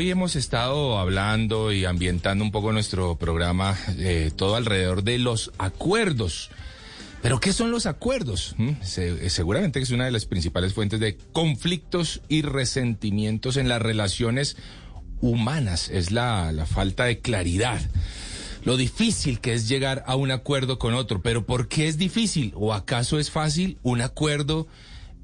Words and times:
Hoy 0.00 0.10
hemos 0.10 0.34
estado 0.34 0.98
hablando 0.98 1.72
y 1.72 1.84
ambientando 1.84 2.42
un 2.42 2.50
poco 2.50 2.72
nuestro 2.72 3.18
programa, 3.18 3.76
eh, 3.98 4.30
todo 4.34 4.56
alrededor 4.56 5.04
de 5.04 5.18
los 5.18 5.52
acuerdos. 5.58 6.48
Pero, 7.20 7.38
¿qué 7.38 7.52
son 7.52 7.70
los 7.70 7.84
acuerdos? 7.84 8.54
¿Mm? 8.56 8.80
Se, 8.80 9.28
seguramente 9.28 9.78
es 9.78 9.90
una 9.90 10.06
de 10.06 10.10
las 10.10 10.24
principales 10.24 10.72
fuentes 10.72 11.00
de 11.00 11.18
conflictos 11.34 12.22
y 12.28 12.40
resentimientos 12.40 13.58
en 13.58 13.68
las 13.68 13.82
relaciones 13.82 14.56
humanas. 15.20 15.90
Es 15.90 16.12
la, 16.12 16.50
la 16.50 16.64
falta 16.64 17.04
de 17.04 17.18
claridad. 17.18 17.82
Lo 18.64 18.78
difícil 18.78 19.40
que 19.40 19.52
es 19.52 19.68
llegar 19.68 20.02
a 20.06 20.16
un 20.16 20.30
acuerdo 20.30 20.78
con 20.78 20.94
otro. 20.94 21.20
Pero, 21.20 21.44
¿por 21.44 21.68
qué 21.68 21.88
es 21.88 21.98
difícil? 21.98 22.54
¿O 22.56 22.72
acaso 22.72 23.18
es 23.18 23.30
fácil? 23.30 23.76
Un 23.82 24.00
acuerdo 24.00 24.66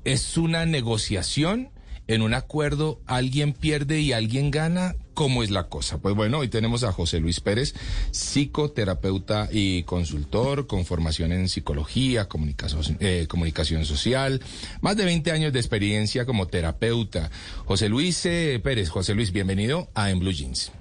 es 0.04 0.36
una 0.36 0.66
negociación 0.66 1.70
en 2.08 2.22
un 2.22 2.34
acuerdo 2.34 3.00
alguien 3.06 3.52
pierde 3.52 4.00
y 4.00 4.12
alguien 4.12 4.50
gana, 4.50 4.94
¿cómo 5.14 5.42
es 5.42 5.50
la 5.50 5.68
cosa? 5.68 5.98
Pues 5.98 6.14
bueno, 6.14 6.38
hoy 6.38 6.48
tenemos 6.48 6.84
a 6.84 6.92
José 6.92 7.20
Luis 7.20 7.40
Pérez, 7.40 7.74
psicoterapeuta 8.10 9.48
y 9.50 9.82
consultor 9.84 10.66
con 10.66 10.84
formación 10.84 11.32
en 11.32 11.48
psicología, 11.48 12.28
comunicación, 12.28 12.96
eh, 13.00 13.26
comunicación 13.28 13.84
social, 13.84 14.40
más 14.80 14.96
de 14.96 15.04
20 15.04 15.32
años 15.32 15.52
de 15.52 15.58
experiencia 15.58 16.26
como 16.26 16.46
terapeuta. 16.46 17.30
José 17.64 17.88
Luis 17.88 18.24
eh, 18.26 18.60
Pérez, 18.62 18.88
José 18.88 19.14
Luis, 19.14 19.32
bienvenido 19.32 19.88
a 19.94 20.10
En 20.10 20.20
Blue 20.20 20.32
Jeans. 20.32 20.72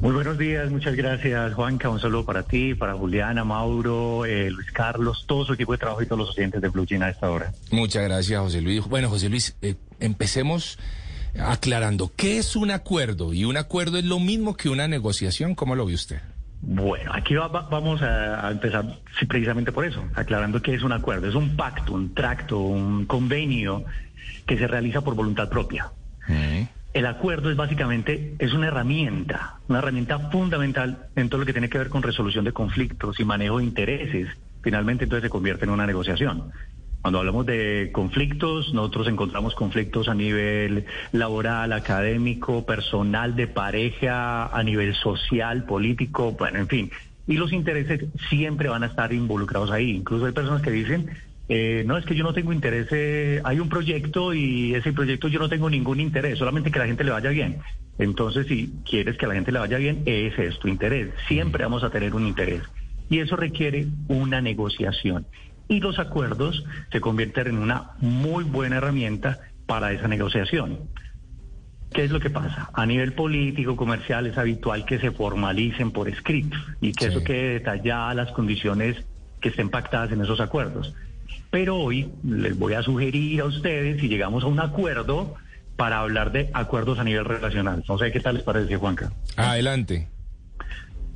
Muy 0.00 0.12
buenos 0.12 0.38
días, 0.38 0.70
muchas 0.70 0.96
gracias 0.96 1.52
Juanca, 1.52 1.90
un 1.90 2.00
saludo 2.00 2.24
para 2.24 2.42
ti, 2.42 2.74
para 2.74 2.94
Juliana, 2.94 3.44
Mauro, 3.44 4.24
eh, 4.24 4.50
Luis 4.50 4.72
Carlos, 4.72 5.24
todo 5.26 5.44
su 5.44 5.52
equipo 5.52 5.72
de 5.72 5.78
trabajo 5.78 6.00
y 6.00 6.06
todos 6.06 6.20
los 6.20 6.30
oyentes 6.30 6.62
de 6.62 6.68
Blue 6.68 6.86
Jean 6.86 7.02
a 7.02 7.10
esta 7.10 7.30
hora. 7.30 7.52
Muchas 7.70 8.04
gracias 8.04 8.40
José 8.40 8.62
Luis. 8.62 8.82
Bueno 8.86 9.10
José 9.10 9.28
Luis, 9.28 9.54
eh, 9.60 9.74
empecemos 10.00 10.78
aclarando, 11.38 12.12
¿qué 12.16 12.38
es 12.38 12.56
un 12.56 12.70
acuerdo? 12.70 13.32
Y 13.32 13.44
un 13.44 13.56
acuerdo 13.56 13.98
es 13.98 14.04
lo 14.04 14.18
mismo 14.18 14.56
que 14.56 14.68
una 14.68 14.88
negociación, 14.88 15.54
¿cómo 15.54 15.74
lo 15.74 15.86
ve 15.86 15.94
usted? 15.94 16.20
Bueno, 16.62 17.10
aquí 17.14 17.34
vamos 17.36 18.02
a, 18.02 18.50
empezar 18.50 18.84
precisamente 19.28 19.72
por 19.72 19.86
eso, 19.86 20.04
aclarando 20.14 20.60
qué 20.60 20.74
es 20.74 20.82
un 20.82 20.92
acuerdo. 20.92 21.28
Es 21.28 21.34
un 21.34 21.56
pacto, 21.56 21.94
un 21.94 22.14
tracto, 22.14 22.58
un 22.58 23.06
convenio 23.06 23.84
que 24.46 24.58
se 24.58 24.66
realiza 24.66 25.00
por 25.00 25.14
voluntad 25.14 25.48
propia. 25.48 25.90
El 26.92 27.06
acuerdo 27.06 27.50
es 27.50 27.56
básicamente, 27.56 28.34
es 28.38 28.52
una 28.52 28.66
herramienta, 28.66 29.60
una 29.68 29.78
herramienta 29.78 30.18
fundamental 30.30 31.08
en 31.16 31.28
todo 31.28 31.40
lo 31.40 31.46
que 31.46 31.52
tiene 31.52 31.68
que 31.68 31.78
ver 31.78 31.88
con 31.88 32.02
resolución 32.02 32.44
de 32.44 32.52
conflictos 32.52 33.18
y 33.20 33.24
manejo 33.24 33.58
de 33.58 33.64
intereses. 33.64 34.28
Finalmente 34.62 35.04
entonces 35.04 35.24
se 35.24 35.30
convierte 35.30 35.64
en 35.64 35.70
una 35.70 35.86
negociación. 35.86 36.52
Cuando 37.02 37.20
hablamos 37.20 37.46
de 37.46 37.90
conflictos, 37.92 38.74
nosotros 38.74 39.08
encontramos 39.08 39.54
conflictos 39.54 40.08
a 40.08 40.14
nivel 40.14 40.84
laboral, 41.12 41.72
académico, 41.72 42.66
personal, 42.66 43.36
de 43.36 43.46
pareja, 43.46 44.46
a 44.46 44.62
nivel 44.62 44.94
social, 44.94 45.64
político, 45.64 46.32
bueno, 46.32 46.58
en 46.58 46.68
fin. 46.68 46.90
Y 47.26 47.36
los 47.36 47.52
intereses 47.52 48.04
siempre 48.28 48.68
van 48.68 48.82
a 48.82 48.86
estar 48.86 49.12
involucrados 49.14 49.70
ahí. 49.70 49.92
Incluso 49.92 50.26
hay 50.26 50.32
personas 50.32 50.60
que 50.60 50.70
dicen, 50.70 51.10
eh, 51.48 51.84
no, 51.86 51.96
es 51.96 52.04
que 52.04 52.14
yo 52.14 52.22
no 52.22 52.34
tengo 52.34 52.52
interés, 52.52 52.88
eh, 52.92 53.40
hay 53.44 53.60
un 53.60 53.68
proyecto 53.68 54.34
y 54.34 54.74
ese 54.74 54.92
proyecto 54.92 55.28
yo 55.28 55.38
no 55.38 55.48
tengo 55.48 55.70
ningún 55.70 56.00
interés, 56.00 56.38
solamente 56.38 56.70
que 56.70 56.78
la 56.78 56.86
gente 56.86 57.02
le 57.02 57.12
vaya 57.12 57.30
bien. 57.30 57.60
Entonces, 57.98 58.46
si 58.46 58.72
quieres 58.88 59.16
que 59.16 59.26
la 59.26 59.34
gente 59.34 59.52
le 59.52 59.58
vaya 59.58 59.78
bien, 59.78 60.02
ese 60.04 60.46
es 60.46 60.58
tu 60.58 60.68
interés. 60.68 61.10
Siempre 61.28 61.64
vamos 61.64 61.82
a 61.82 61.90
tener 61.90 62.14
un 62.14 62.26
interés. 62.26 62.62
Y 63.08 63.18
eso 63.18 63.36
requiere 63.36 63.86
una 64.06 64.40
negociación. 64.40 65.26
Y 65.70 65.78
los 65.78 66.00
acuerdos 66.00 66.64
se 66.90 67.00
convierten 67.00 67.46
en 67.46 67.58
una 67.58 67.92
muy 68.00 68.42
buena 68.42 68.78
herramienta 68.78 69.38
para 69.66 69.92
esa 69.92 70.08
negociación. 70.08 70.80
¿Qué 71.92 72.02
es 72.02 72.10
lo 72.10 72.18
que 72.18 72.28
pasa? 72.28 72.70
A 72.72 72.86
nivel 72.86 73.12
político, 73.12 73.76
comercial, 73.76 74.26
es 74.26 74.36
habitual 74.36 74.84
que 74.84 74.98
se 74.98 75.12
formalicen 75.12 75.92
por 75.92 76.08
escrito 76.08 76.56
y 76.80 76.92
que 76.92 77.06
eso 77.06 77.22
quede 77.22 77.54
detallada 77.54 78.14
las 78.14 78.32
condiciones 78.32 78.96
que 79.40 79.50
estén 79.50 79.70
pactadas 79.70 80.10
en 80.10 80.20
esos 80.20 80.40
acuerdos. 80.40 80.92
Pero 81.52 81.76
hoy 81.76 82.10
les 82.24 82.58
voy 82.58 82.74
a 82.74 82.82
sugerir 82.82 83.40
a 83.40 83.44
ustedes 83.44 84.00
si 84.00 84.08
llegamos 84.08 84.42
a 84.42 84.48
un 84.48 84.58
acuerdo 84.58 85.36
para 85.76 86.00
hablar 86.00 86.32
de 86.32 86.50
acuerdos 86.52 86.98
a 86.98 87.04
nivel 87.04 87.26
relacional. 87.26 87.84
No 87.88 87.96
sé 87.96 88.10
qué 88.10 88.18
tal 88.18 88.34
les 88.34 88.42
parece, 88.42 88.76
Juanca. 88.76 89.12
Adelante. 89.36 90.08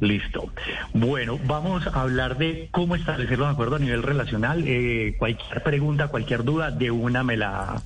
Listo. 0.01 0.51
Bueno, 0.93 1.39
vamos 1.47 1.87
a 1.87 2.01
hablar 2.01 2.37
de 2.37 2.69
cómo 2.73 2.97
establecer 2.97 3.39
los 3.39 3.49
acuerdos 3.49 3.81
a 3.81 3.85
nivel 3.85 4.03
relacional. 4.03 4.65
Eh, 4.67 5.15
cualquier 5.19 5.63
pregunta, 5.63 6.09
cualquier 6.09 6.45
duda, 6.45 6.71
de 6.71 6.91
una 6.91 7.23
me 7.23 7.37
la... 7.37 7.81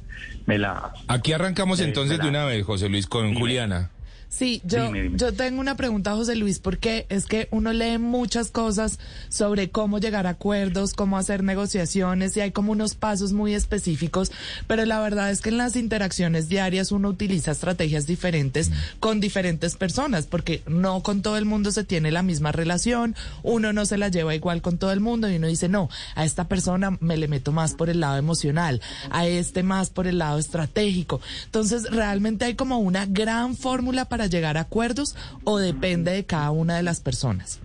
Me 0.46 0.58
la 0.58 0.92
Aquí 1.08 1.32
arrancamos 1.32 1.80
entonces 1.80 2.18
de 2.18 2.28
una 2.28 2.44
vez, 2.46 2.64
José 2.64 2.88
Luis, 2.88 3.06
con 3.06 3.34
Juliana. 3.34 3.90
Sí, 4.30 4.60
yo, 4.64 4.92
yo 4.94 5.32
tengo 5.32 5.58
una 5.58 5.76
pregunta, 5.76 6.14
José 6.14 6.36
Luis, 6.36 6.58
porque 6.58 7.06
es 7.08 7.24
que 7.24 7.48
uno 7.50 7.72
lee 7.72 7.96
muchas 7.96 8.50
cosas 8.50 8.98
sobre 9.30 9.70
cómo 9.70 9.98
llegar 9.98 10.26
a 10.26 10.30
acuerdos, 10.30 10.92
cómo 10.92 11.16
hacer 11.16 11.42
negociaciones 11.42 12.36
y 12.36 12.42
hay 12.42 12.52
como 12.52 12.72
unos 12.72 12.94
pasos 12.94 13.32
muy 13.32 13.54
específicos, 13.54 14.30
pero 14.66 14.84
la 14.84 15.00
verdad 15.00 15.30
es 15.30 15.40
que 15.40 15.48
en 15.48 15.56
las 15.56 15.76
interacciones 15.76 16.50
diarias 16.50 16.92
uno 16.92 17.08
utiliza 17.08 17.52
estrategias 17.52 18.06
diferentes 18.06 18.70
con 19.00 19.18
diferentes 19.18 19.76
personas, 19.76 20.26
porque 20.26 20.62
no 20.66 21.02
con 21.02 21.22
todo 21.22 21.38
el 21.38 21.46
mundo 21.46 21.70
se 21.70 21.84
tiene 21.84 22.10
la 22.10 22.22
misma 22.22 22.52
relación, 22.52 23.16
uno 23.42 23.72
no 23.72 23.86
se 23.86 23.96
la 23.96 24.08
lleva 24.08 24.34
igual 24.34 24.60
con 24.60 24.76
todo 24.76 24.92
el 24.92 25.00
mundo 25.00 25.30
y 25.30 25.36
uno 25.36 25.46
dice, 25.46 25.70
no, 25.70 25.88
a 26.14 26.26
esta 26.26 26.48
persona 26.48 26.98
me 27.00 27.16
le 27.16 27.28
meto 27.28 27.50
más 27.50 27.72
por 27.72 27.88
el 27.88 28.00
lado 28.00 28.18
emocional, 28.18 28.82
a 29.10 29.26
este 29.26 29.62
más 29.62 29.88
por 29.88 30.06
el 30.06 30.18
lado 30.18 30.38
estratégico. 30.38 31.22
Entonces, 31.46 31.84
realmente 31.90 32.44
hay 32.44 32.56
como 32.56 32.78
una 32.78 33.06
gran 33.06 33.56
fórmula 33.56 34.04
para 34.04 34.17
llegar 34.26 34.56
a 34.56 34.62
acuerdos 34.62 35.16
o 35.44 35.58
depende 35.58 36.12
de 36.12 36.24
cada 36.24 36.50
una 36.50 36.76
de 36.76 36.82
las 36.82 37.00
personas? 37.00 37.60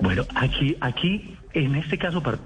Bueno, 0.00 0.24
aquí, 0.34 0.76
aquí, 0.80 1.36
en 1.52 1.76
este 1.76 1.98
caso, 1.98 2.22
¿por 2.22 2.38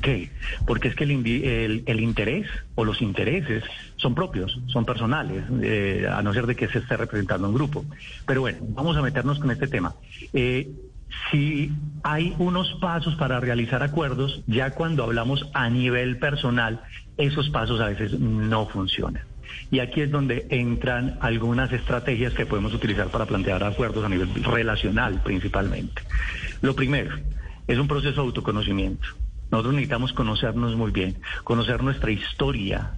qué? 0.00 0.30
Porque 0.66 0.88
es 0.88 0.94
que 0.94 1.04
el, 1.04 1.82
el, 1.86 2.00
interés 2.00 2.46
o 2.74 2.84
los 2.84 3.02
intereses 3.02 3.64
son 3.96 4.14
propios, 4.14 4.60
son 4.66 4.84
personales, 4.84 5.44
eh, 5.62 6.06
a 6.10 6.22
no 6.22 6.32
ser 6.32 6.46
de 6.46 6.56
que 6.56 6.68
se 6.68 6.78
esté 6.78 6.96
representando 6.96 7.48
un 7.48 7.54
grupo. 7.54 7.84
Pero 8.26 8.40
bueno, 8.42 8.58
vamos 8.68 8.96
a 8.96 9.02
meternos 9.02 9.38
con 9.38 9.50
este 9.50 9.66
tema. 9.66 9.94
Eh, 10.32 10.70
si 11.30 11.70
hay 12.02 12.34
unos 12.38 12.72
pasos 12.80 13.14
para 13.16 13.40
realizar 13.40 13.82
acuerdos, 13.82 14.42
ya 14.46 14.70
cuando 14.70 15.04
hablamos 15.04 15.48
a 15.54 15.68
nivel 15.70 16.18
personal, 16.18 16.80
esos 17.16 17.50
pasos 17.50 17.80
a 17.80 17.86
veces 17.86 18.18
no 18.18 18.66
funcionan. 18.66 19.22
Y 19.70 19.80
aquí 19.80 20.02
es 20.02 20.10
donde 20.10 20.46
entran 20.50 21.18
algunas 21.20 21.72
estrategias 21.72 22.34
que 22.34 22.46
podemos 22.46 22.74
utilizar 22.74 23.08
para 23.08 23.26
plantear 23.26 23.64
acuerdos 23.64 24.04
a 24.04 24.08
nivel 24.08 24.28
relacional 24.44 25.22
principalmente. 25.22 26.02
Lo 26.62 26.74
primero 26.74 27.16
es 27.66 27.78
un 27.78 27.88
proceso 27.88 28.20
de 28.20 28.26
autoconocimiento. 28.26 29.08
Nosotros 29.50 29.74
necesitamos 29.74 30.12
conocernos 30.12 30.74
muy 30.76 30.90
bien, 30.90 31.16
conocer 31.44 31.82
nuestra 31.82 32.10
historia, 32.10 32.94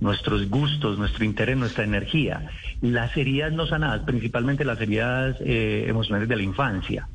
nuestros 0.00 0.48
gustos, 0.50 0.98
nuestro 0.98 1.24
interés, 1.24 1.56
nuestra 1.56 1.84
energía, 1.84 2.50
las 2.80 3.16
heridas 3.16 3.52
no 3.52 3.66
sanadas, 3.66 4.02
principalmente 4.02 4.64
las 4.64 4.80
heridas 4.80 5.36
eh, 5.40 5.86
emocionales 5.88 6.28
de 6.28 6.36
la 6.36 6.42
infancia. 6.42 7.08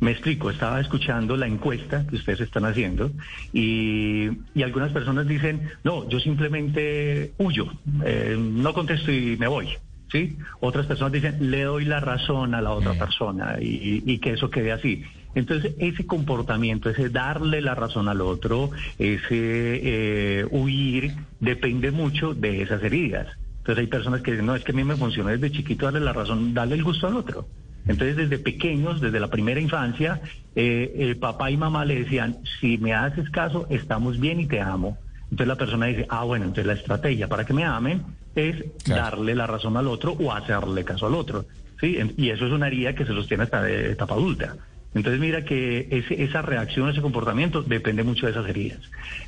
Me 0.00 0.12
explico, 0.12 0.50
estaba 0.50 0.80
escuchando 0.80 1.36
la 1.36 1.46
encuesta 1.46 2.06
que 2.06 2.16
ustedes 2.16 2.40
están 2.40 2.64
haciendo 2.64 3.10
y, 3.52 4.28
algunas 4.62 4.92
personas 4.92 5.26
dicen, 5.26 5.70
no, 5.82 6.08
yo 6.08 6.20
simplemente 6.20 7.32
huyo, 7.38 7.66
eh, 8.04 8.36
no 8.38 8.72
contesto 8.74 9.10
y 9.10 9.36
me 9.36 9.48
voy. 9.48 9.68
¿sí? 10.10 10.36
Otras 10.60 10.86
personas 10.86 11.12
dicen, 11.12 11.50
le 11.50 11.62
doy 11.62 11.84
la 11.84 12.00
razón 12.00 12.54
a 12.54 12.62
la 12.62 12.70
otra 12.70 12.94
persona 12.94 13.56
y, 13.60 14.18
que 14.18 14.34
eso 14.34 14.50
quede 14.50 14.72
así. 14.72 15.02
Entonces, 15.34 15.74
ese 15.78 16.06
comportamiento, 16.06 16.90
ese 16.90 17.10
darle 17.10 17.60
la 17.60 17.74
razón 17.74 18.08
al 18.08 18.20
otro, 18.20 18.70
ese 18.98 19.28
eh, 19.30 20.46
huir, 20.50 21.12
depende 21.40 21.90
mucho 21.90 22.34
de 22.34 22.62
esas 22.62 22.82
heridas. 22.82 23.26
Entonces, 23.58 23.82
hay 23.82 23.86
personas 23.88 24.22
que 24.22 24.32
dicen, 24.32 24.46
no, 24.46 24.54
es 24.54 24.64
que 24.64 24.72
a 24.72 24.74
mí 24.74 24.84
me 24.84 24.96
funciona 24.96 25.30
desde 25.30 25.50
chiquito 25.50 25.86
darle 25.86 26.00
la 26.00 26.12
razón, 26.12 26.54
darle 26.54 26.76
el 26.76 26.84
gusto 26.84 27.06
al 27.06 27.16
otro. 27.16 27.46
Entonces, 27.88 28.16
desde 28.16 28.38
pequeños, 28.38 29.00
desde 29.00 29.18
la 29.18 29.28
primera 29.28 29.60
infancia, 29.60 30.20
eh, 30.54 30.94
el 30.98 31.16
papá 31.16 31.50
y 31.50 31.56
mamá 31.56 31.84
le 31.84 32.04
decían, 32.04 32.38
si 32.60 32.78
me 32.78 32.92
haces 32.92 33.30
caso, 33.30 33.66
estamos 33.70 34.20
bien 34.20 34.40
y 34.40 34.46
te 34.46 34.60
amo. 34.60 34.98
Entonces 35.30 35.48
la 35.48 35.56
persona 35.56 35.86
dice, 35.86 36.06
ah, 36.08 36.24
bueno, 36.24 36.44
entonces 36.44 36.66
la 36.66 36.74
estrategia 36.74 37.28
para 37.28 37.44
que 37.44 37.52
me 37.52 37.64
amen 37.64 38.02
es 38.34 38.64
darle 38.86 39.34
la 39.34 39.46
razón 39.46 39.76
al 39.76 39.88
otro 39.88 40.12
o 40.12 40.32
hacerle 40.32 40.84
caso 40.84 41.06
al 41.06 41.14
otro. 41.14 41.46
¿sí? 41.80 41.98
Y 42.16 42.30
eso 42.30 42.46
es 42.46 42.52
una 42.52 42.66
herida 42.66 42.94
que 42.94 43.04
se 43.04 43.12
sostiene 43.12 43.44
hasta 43.44 43.62
de 43.62 43.92
etapa 43.92 44.14
adulta. 44.14 44.56
Entonces 44.94 45.20
mira 45.20 45.44
que 45.44 45.88
ese, 45.90 46.22
esa 46.22 46.42
reacción, 46.42 46.88
ese 46.88 47.02
comportamiento 47.02 47.62
depende 47.62 48.02
mucho 48.02 48.26
de 48.26 48.32
esas 48.32 48.48
heridas. 48.48 48.80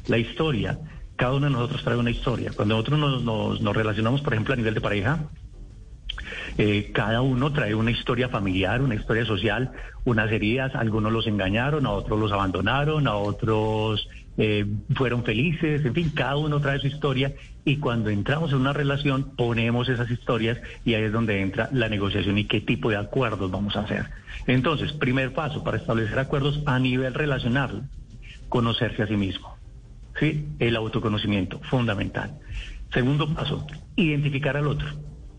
La 0.07 0.17
historia, 0.17 0.79
cada 1.17 1.35
uno 1.35 1.47
de 1.47 1.53
nosotros 1.53 1.85
trae 1.85 1.97
una 1.97 2.11
historia. 2.11 2.51
Cuando 2.55 2.77
nosotros 2.77 2.99
nos, 2.99 3.23
nos, 3.23 3.61
nos 3.61 3.77
relacionamos, 3.77 4.23
por 4.23 4.33
ejemplo, 4.33 4.55
a 4.55 4.57
nivel 4.57 4.75
de 4.75 4.81
pareja, 4.81 5.25
eh, 6.59 6.91
cada 6.93 7.23
uno 7.23 7.53
trae 7.53 7.75
una 7.75 7.91
historia 7.91 8.29
familiar, 8.29 8.83
una 8.83 8.95
historia 8.95 9.25
social, 9.25 9.73
unas 10.05 10.31
heridas, 10.31 10.75
algunos 10.75 11.13
los 11.13 11.27
engañaron, 11.27 11.87
a 11.87 11.91
otros 11.91 12.19
los 12.19 12.33
abandonaron, 12.33 13.07
a 13.07 13.15
otros 13.15 14.09
eh, 14.39 14.65
fueron 14.95 15.25
felices, 15.25 15.85
en 15.85 15.95
fin, 15.95 16.11
cada 16.15 16.37
uno 16.37 16.61
trae 16.61 16.79
su 16.79 16.87
historia 16.87 17.35
y 17.65 17.77
cuando 17.77 18.11
entramos 18.11 18.53
en 18.53 18.59
una 18.59 18.73
relación 18.73 19.37
ponemos 19.37 19.89
esas 19.89 20.11
historias 20.11 20.59
y 20.85 20.95
ahí 20.95 21.03
es 21.03 21.13
donde 21.13 21.43
entra 21.43 21.69
la 21.73 21.89
negociación 21.89 22.39
y 22.39 22.45
qué 22.45 22.61
tipo 22.61 22.91
de 22.91 22.97
acuerdos 22.97 23.51
vamos 23.51 23.77
a 23.77 23.81
hacer. 23.81 24.07
Entonces, 24.47 24.93
primer 24.93 25.35
paso 25.35 25.63
para 25.63 25.77
establecer 25.77 26.19
acuerdos 26.19 26.63
a 26.67 26.79
nivel 26.79 27.13
relacional, 27.15 27.89
conocerse 28.49 29.03
a 29.03 29.07
sí 29.07 29.17
mismo. 29.17 29.57
¿sí? 30.19 30.49
El 30.59 30.77
autoconocimiento, 30.77 31.61
fundamental. 31.71 32.39
Segundo 32.93 33.33
paso, 33.35 33.67
identificar 33.97 34.57
al 34.57 34.69
otro 34.69 34.89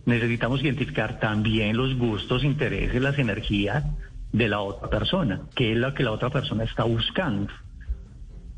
necesitamos 0.05 0.61
identificar 0.63 1.19
también 1.19 1.77
los 1.77 1.97
gustos, 1.97 2.43
intereses, 2.43 3.01
las 3.01 3.17
energías 3.19 3.83
de 4.31 4.47
la 4.47 4.61
otra 4.61 4.89
persona, 4.89 5.41
que 5.55 5.73
es 5.73 5.77
lo 5.77 5.93
que 5.93 6.03
la 6.03 6.11
otra 6.11 6.29
persona 6.29 6.63
está 6.63 6.83
buscando. 6.83 7.51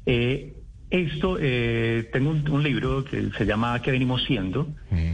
Eh, 0.06 0.54
esto, 0.90 1.38
eh, 1.40 2.10
tengo 2.14 2.32
un, 2.32 2.64
libro 2.64 3.04
que 3.04 3.32
se 3.38 3.46
llama 3.46 3.82
¿Qué 3.82 3.92
venimos 3.92 4.24
siendo? 4.26 4.68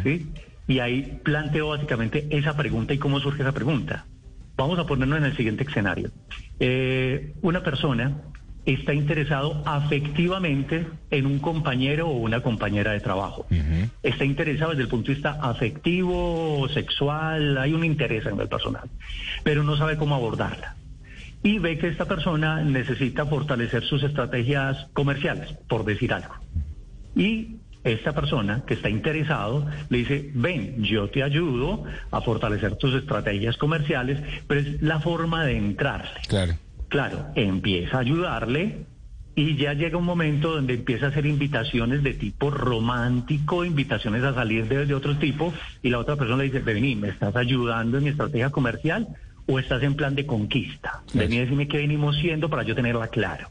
¿sí? 0.03 0.27
Y 0.67 0.79
ahí 0.79 1.19
planteo 1.23 1.69
básicamente 1.69 2.27
esa 2.29 2.55
pregunta 2.57 2.93
y 2.93 2.97
cómo 2.97 3.19
surge 3.19 3.41
esa 3.41 3.53
pregunta. 3.53 4.05
Vamos 4.57 4.77
a 4.77 4.85
ponernos 4.85 5.19
en 5.19 5.23
el 5.23 5.37
siguiente 5.37 5.63
escenario. 5.63 6.11
Eh, 6.59 7.33
una 7.41 7.63
persona 7.63 8.17
está 8.73 8.93
interesado 8.93 9.61
afectivamente 9.65 10.85
en 11.09 11.25
un 11.25 11.39
compañero 11.39 12.07
o 12.07 12.17
una 12.17 12.41
compañera 12.41 12.91
de 12.91 12.99
trabajo. 12.99 13.47
Está 14.03 14.25
interesado 14.25 14.71
desde 14.71 14.83
el 14.83 14.89
punto 14.89 15.07
de 15.07 15.15
vista 15.15 15.39
afectivo, 15.41 16.67
sexual, 16.73 17.57
hay 17.57 17.73
un 17.73 17.83
interés 17.83 18.25
en 18.25 18.39
el 18.39 18.47
personal, 18.47 18.89
pero 19.43 19.63
no 19.63 19.75
sabe 19.77 19.97
cómo 19.97 20.15
abordarla. 20.15 20.75
Y 21.41 21.57
ve 21.59 21.77
que 21.77 21.87
esta 21.87 22.05
persona 22.05 22.61
necesita 22.63 23.25
fortalecer 23.25 23.83
sus 23.83 24.03
estrategias 24.03 24.87
comerciales, 24.93 25.53
por 25.67 25.85
decir 25.85 26.13
algo. 26.13 26.35
Y 27.15 27.55
esta 27.83 28.13
persona 28.13 28.63
que 28.67 28.73
está 28.73 28.89
interesado 28.89 29.65
le 29.89 29.99
dice, 29.99 30.31
ven, 30.33 30.83
yo 30.83 31.09
te 31.09 31.23
ayudo 31.23 31.85
a 32.11 32.21
fortalecer 32.21 32.75
tus 32.75 32.93
estrategias 32.93 33.57
comerciales, 33.57 34.19
pero 34.47 34.59
es 34.59 34.81
la 34.81 34.99
forma 34.99 35.45
de 35.45 35.57
entrarle. 35.57 36.19
Claro. 36.27 36.55
Claro, 36.89 37.27
empieza 37.35 37.97
a 37.97 38.01
ayudarle 38.01 38.85
y 39.35 39.55
ya 39.55 39.73
llega 39.73 39.97
un 39.97 40.05
momento 40.05 40.55
donde 40.55 40.73
empieza 40.73 41.05
a 41.05 41.09
hacer 41.09 41.25
invitaciones 41.25 42.03
de 42.03 42.13
tipo 42.13 42.49
romántico, 42.49 43.63
invitaciones 43.63 44.23
a 44.23 44.33
salir 44.33 44.67
de, 44.67 44.93
otro 44.93 45.17
tipo, 45.17 45.53
y 45.81 45.89
la 45.89 45.99
otra 45.99 46.15
persona 46.15 46.39
le 46.39 46.45
dice, 46.45 46.59
vení, 46.59 46.95
¿me 46.95 47.09
estás 47.09 47.35
ayudando 47.35 47.97
en 47.97 48.03
mi 48.03 48.09
estrategia 48.09 48.49
comercial 48.49 49.07
o 49.47 49.59
estás 49.59 49.83
en 49.83 49.95
plan 49.95 50.15
de 50.15 50.25
conquista? 50.25 51.03
Vení 51.13 51.37
a 51.37 51.41
decirme 51.41 51.67
qué 51.67 51.77
venimos 51.77 52.17
siendo 52.17 52.49
para 52.49 52.63
yo 52.63 52.75
tenerla 52.75 53.07
claro. 53.07 53.49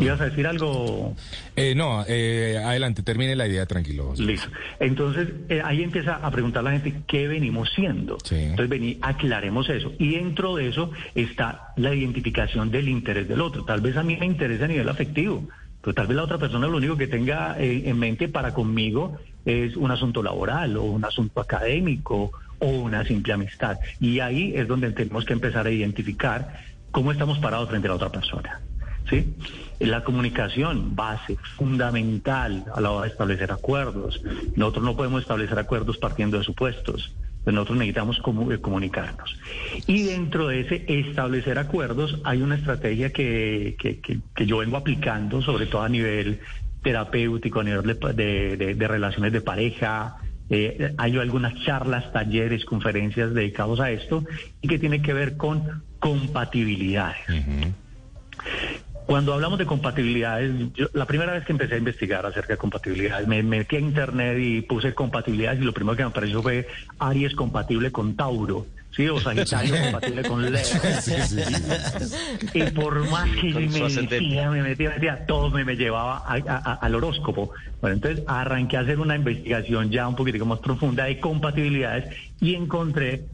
¿Ibas 0.00 0.20
a 0.20 0.24
decir 0.26 0.46
algo? 0.46 1.14
Eh, 1.56 1.74
no, 1.74 2.04
eh, 2.06 2.58
adelante, 2.64 3.02
termine 3.02 3.34
la 3.34 3.48
idea, 3.48 3.66
tranquilo. 3.66 4.14
Listo. 4.16 4.48
Entonces, 4.78 5.28
eh, 5.48 5.60
ahí 5.64 5.82
empieza 5.82 6.16
a 6.16 6.30
preguntar 6.30 6.62
la 6.62 6.72
gente 6.72 7.02
qué 7.06 7.26
venimos 7.26 7.70
siendo. 7.74 8.18
Entonces, 8.30 8.68
vení, 8.68 8.98
aclaremos 9.02 9.68
eso. 9.68 9.92
Y 9.98 10.14
dentro 10.14 10.56
de 10.56 10.68
eso 10.68 10.92
está 11.14 11.72
la 11.76 11.94
identificación 11.94 12.70
del 12.70 12.88
interés 12.88 13.28
del 13.28 13.40
otro. 13.40 13.64
Tal 13.64 13.80
vez 13.80 13.96
a 13.96 14.02
mí 14.02 14.16
me 14.16 14.26
interesa 14.26 14.66
a 14.66 14.68
nivel 14.68 14.88
afectivo, 14.88 15.48
pero 15.80 15.94
tal 15.94 16.06
vez 16.06 16.16
la 16.16 16.24
otra 16.24 16.38
persona 16.38 16.68
lo 16.68 16.76
único 16.76 16.96
que 16.96 17.08
tenga 17.08 17.56
en 17.58 17.98
mente 17.98 18.28
para 18.28 18.54
conmigo 18.54 19.18
es 19.44 19.76
un 19.76 19.90
asunto 19.90 20.22
laboral 20.22 20.76
o 20.76 20.84
un 20.84 21.04
asunto 21.04 21.40
académico 21.40 22.32
o 22.58 22.66
una 22.66 23.04
simple 23.04 23.32
amistad. 23.32 23.78
Y 24.00 24.20
ahí 24.20 24.52
es 24.54 24.68
donde 24.68 24.92
tenemos 24.92 25.24
que 25.24 25.32
empezar 25.32 25.66
a 25.66 25.70
identificar 25.70 26.60
cómo 26.90 27.12
estamos 27.12 27.38
parados 27.38 27.68
frente 27.68 27.88
a 27.88 27.90
la 27.90 27.96
otra 27.96 28.10
persona. 28.10 28.60
¿Sí? 29.08 29.34
La 29.80 30.02
comunicación, 30.02 30.96
base, 30.96 31.36
fundamental 31.56 32.64
a 32.74 32.80
la 32.80 32.90
hora 32.90 33.06
de 33.06 33.12
establecer 33.12 33.52
acuerdos. 33.52 34.20
Nosotros 34.56 34.84
no 34.84 34.96
podemos 34.96 35.22
establecer 35.22 35.58
acuerdos 35.58 35.98
partiendo 35.98 36.38
de 36.38 36.44
supuestos. 36.44 37.14
Pues 37.44 37.54
nosotros 37.54 37.78
necesitamos 37.78 38.18
eh, 38.18 38.58
comunicarnos. 38.58 39.38
Y 39.86 40.02
dentro 40.02 40.48
de 40.48 40.60
ese 40.60 40.84
establecer 40.86 41.58
acuerdos 41.58 42.20
hay 42.24 42.42
una 42.42 42.56
estrategia 42.56 43.10
que, 43.10 43.76
que, 43.78 44.46
yo 44.46 44.58
vengo 44.58 44.76
aplicando, 44.76 45.40
sobre 45.40 45.66
todo 45.66 45.82
a 45.82 45.88
nivel 45.88 46.40
terapéutico, 46.82 47.60
a 47.60 47.64
nivel 47.64 47.98
de, 48.14 48.86
relaciones 48.88 49.32
de 49.32 49.40
pareja, 49.40 50.16
eh, 50.50 50.94
hay 50.98 51.16
algunas 51.16 51.54
charlas, 51.64 52.12
talleres, 52.12 52.64
conferencias 52.64 53.32
dedicados 53.32 53.80
a 53.80 53.90
esto 53.92 54.24
y 54.60 54.68
que 54.68 54.78
tiene 54.78 55.00
que 55.00 55.12
ver 55.12 55.36
con 55.36 55.84
compatibilidades. 56.00 57.24
Cuando 59.08 59.32
hablamos 59.32 59.58
de 59.58 59.64
compatibilidades, 59.64 60.52
la 60.92 61.06
primera 61.06 61.32
vez 61.32 61.42
que 61.46 61.52
empecé 61.52 61.76
a 61.76 61.78
investigar 61.78 62.26
acerca 62.26 62.52
de 62.52 62.58
compatibilidades, 62.58 63.26
me 63.26 63.42
metí 63.42 63.76
a 63.76 63.78
internet 63.78 64.36
y 64.38 64.60
puse 64.60 64.92
compatibilidades 64.92 65.62
y 65.62 65.64
lo 65.64 65.72
primero 65.72 65.96
que 65.96 66.02
me 66.02 66.10
apareció 66.10 66.42
fue 66.42 66.68
Aries 66.98 67.34
compatible 67.34 67.90
con 67.90 68.16
Tauro. 68.16 68.66
Sí, 68.90 69.08
o 69.08 69.18
Sagitario 69.18 69.76
compatible 69.82 70.22
con 70.24 70.52
Leo. 70.52 70.62
y 72.52 72.62
por 72.64 73.08
más 73.08 73.30
que 73.30 73.54
me 73.54 73.88
metía, 73.88 74.50
me 74.50 74.62
metía, 74.62 74.90
me 74.90 74.94
metía, 74.96 75.26
todo 75.26 75.48
me, 75.52 75.74
llevaba 75.74 76.18
al 76.18 76.94
horóscopo. 76.94 77.52
Bueno, 77.80 77.94
entonces 77.94 78.22
arranqué 78.26 78.76
a 78.76 78.80
hacer 78.80 79.00
una 79.00 79.16
investigación 79.16 79.90
ya 79.90 80.06
un 80.06 80.16
poquitico 80.16 80.44
más 80.44 80.58
profunda 80.58 81.04
de 81.04 81.18
compatibilidades 81.18 82.14
y 82.42 82.54
encontré 82.54 83.24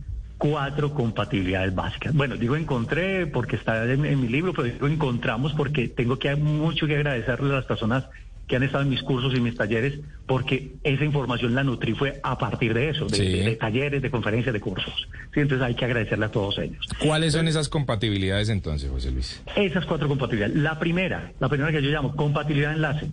cuatro 0.51 0.93
compatibilidades 0.93 1.75
básicas. 1.75 2.13
Bueno, 2.13 2.37
digo 2.37 2.55
encontré 2.55 3.27
porque 3.27 3.57
está 3.57 3.91
en, 3.91 4.03
mi 4.03 4.29
libro, 4.29 4.53
pero 4.53 4.65
digo 4.65 4.87
encontramos 4.87 5.55
porque 5.55 5.89
tengo 5.89 6.19
que 6.19 6.37
mucho 6.37 6.87
que 6.87 6.97
agradecerle 6.97 7.51
a 7.51 7.57
las 7.57 7.65
personas 7.65 8.05
que 8.47 8.57
han 8.57 8.63
estado 8.63 8.83
en 8.83 8.91
mis 8.91 9.03
cursos 9.03 9.35
y 9.35 9.41
mis 9.41 9.57
talleres, 9.57 10.01
porque 10.27 10.75
esa 10.83 11.05
información 11.05 11.55
la 11.55 11.65
nutrí 11.65 11.95
fue 11.95 12.21
a 12.23 12.39
partir 12.39 12.75
de 12.75 12.91
eso, 12.91 13.07
de, 13.07 13.57
talleres, 13.59 14.03
de 14.03 14.11
conferencias, 14.11 14.53
de 14.53 14.61
cursos. 14.61 15.09
Sí, 15.33 15.41
entonces 15.41 15.67
hay 15.67 15.75
que 15.75 15.85
agradecerle 15.85 16.27
a 16.27 16.31
todos 16.31 16.59
ellos. 16.59 16.87
¿Cuáles 16.99 17.33
son 17.33 17.49
esas 17.49 17.69
compatibilidades 17.69 18.49
entonces, 18.49 18.91
José 18.91 19.11
Luis? 19.11 19.43
Esas 19.57 19.87
cuatro 19.87 20.09
compatibilidades. 20.09 20.57
La 20.57 20.79
primera, 20.79 21.33
la 21.41 21.49
primera 21.49 21.73
que 21.73 21.83
yo 21.83 21.91
llamo 21.91 22.15
compatibilidad 22.17 22.71
de 22.71 22.77
enlace. 22.77 23.11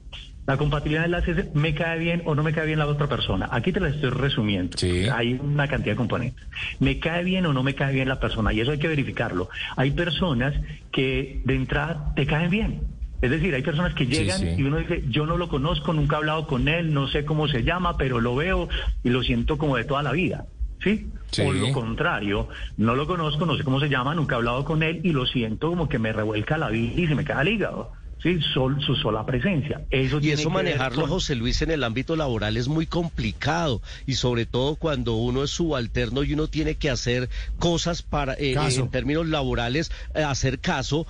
La 0.47 0.57
compatibilidad 0.57 1.01
de 1.01 1.05
enlaces 1.05 1.55
me 1.55 1.75
cae 1.75 1.99
bien 1.99 2.23
o 2.25 2.33
no 2.33 2.43
me 2.43 2.51
cae 2.51 2.65
bien 2.65 2.79
la 2.79 2.87
otra 2.87 3.07
persona. 3.07 3.47
Aquí 3.51 3.71
te 3.71 3.79
la 3.79 3.89
estoy 3.89 4.09
resumiendo. 4.09 4.75
Hay 5.13 5.33
una 5.33 5.67
cantidad 5.67 5.93
de 5.93 5.97
componentes. 5.97 6.45
Me 6.79 6.99
cae 6.99 7.23
bien 7.23 7.45
o 7.45 7.53
no 7.53 7.63
me 7.63 7.75
cae 7.75 7.93
bien 7.93 8.09
la 8.09 8.19
persona 8.19 8.51
y 8.51 8.59
eso 8.59 8.71
hay 8.71 8.79
que 8.79 8.87
verificarlo. 8.87 9.49
Hay 9.77 9.91
personas 9.91 10.55
que 10.91 11.41
de 11.45 11.55
entrada 11.55 12.13
te 12.15 12.25
caen 12.25 12.49
bien. 12.49 12.81
Es 13.21 13.29
decir, 13.29 13.53
hay 13.53 13.61
personas 13.61 13.93
que 13.93 14.07
llegan 14.07 14.59
y 14.59 14.63
uno 14.63 14.77
dice, 14.77 15.03
yo 15.09 15.25
no 15.25 15.37
lo 15.37 15.47
conozco, 15.47 15.93
nunca 15.93 16.15
he 16.15 16.19
hablado 16.19 16.47
con 16.47 16.67
él, 16.67 16.93
no 16.93 17.07
sé 17.07 17.23
cómo 17.23 17.47
se 17.47 17.63
llama, 17.63 17.97
pero 17.97 18.19
lo 18.19 18.35
veo 18.35 18.67
y 19.03 19.09
lo 19.09 19.21
siento 19.21 19.57
como 19.57 19.77
de 19.77 19.83
toda 19.83 20.03
la 20.03 20.11
vida. 20.11 20.45
¿Sí? 20.83 21.07
O 21.45 21.53
lo 21.53 21.71
contrario, 21.71 22.49
no 22.77 22.95
lo 22.95 23.05
conozco, 23.05 23.45
no 23.45 23.55
sé 23.55 23.63
cómo 23.63 23.79
se 23.79 23.87
llama, 23.87 24.15
nunca 24.15 24.35
he 24.35 24.37
hablado 24.37 24.65
con 24.65 24.81
él 24.81 25.01
y 25.03 25.11
lo 25.11 25.27
siento 25.27 25.69
como 25.69 25.87
que 25.87 25.99
me 25.99 26.11
revuelca 26.11 26.57
la 26.57 26.69
vida 26.69 26.99
y 26.99 27.07
se 27.07 27.13
me 27.13 27.23
cae 27.23 27.43
el 27.43 27.47
hígado. 27.49 27.91
Sí, 28.21 28.39
su 28.53 28.95
sola 29.01 29.25
presencia. 29.25 29.81
Eso 29.89 30.19
y 30.21 30.29
eso 30.29 30.51
manejarlo, 30.51 31.07
José 31.07 31.33
Luis, 31.33 31.59
en 31.63 31.71
el 31.71 31.83
ámbito 31.83 32.15
laboral 32.15 32.55
es 32.55 32.67
muy 32.67 32.85
complicado 32.85 33.81
y 34.05 34.13
sobre 34.13 34.45
todo 34.45 34.75
cuando 34.75 35.15
uno 35.15 35.43
es 35.43 35.49
subalterno 35.49 36.21
y 36.21 36.33
uno 36.33 36.47
tiene 36.47 36.75
que 36.75 36.91
hacer 36.91 37.29
cosas 37.57 38.03
para, 38.03 38.35
eh, 38.35 38.53
en 38.53 38.89
términos 38.89 39.27
laborales, 39.27 39.91
eh, 40.13 40.21
hacer 40.21 40.59
caso. 40.59 41.07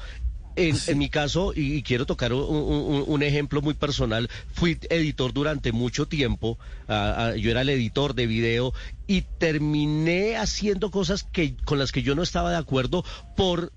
En, 0.55 0.97
mi 0.97 1.09
caso, 1.09 1.53
y, 1.55 1.81
quiero 1.83 2.05
tocar 2.05 2.33
un, 2.33 3.23
ejemplo 3.23 3.61
muy 3.61 3.73
personal, 3.73 4.29
fui 4.53 4.77
editor 4.89 5.33
durante 5.33 5.71
mucho 5.71 6.07
tiempo, 6.07 6.57
yo 6.87 7.51
era 7.51 7.61
el 7.61 7.69
editor 7.69 8.15
de 8.15 8.27
video 8.27 8.73
y 9.07 9.21
terminé 9.37 10.37
haciendo 10.37 10.91
cosas 10.91 11.23
que 11.23 11.55
con 11.65 11.79
las 11.79 11.91
que 11.91 12.01
yo 12.01 12.15
no 12.15 12.23
estaba 12.23 12.51
de 12.51 12.57
acuerdo 12.57 13.03
por 13.35 13.71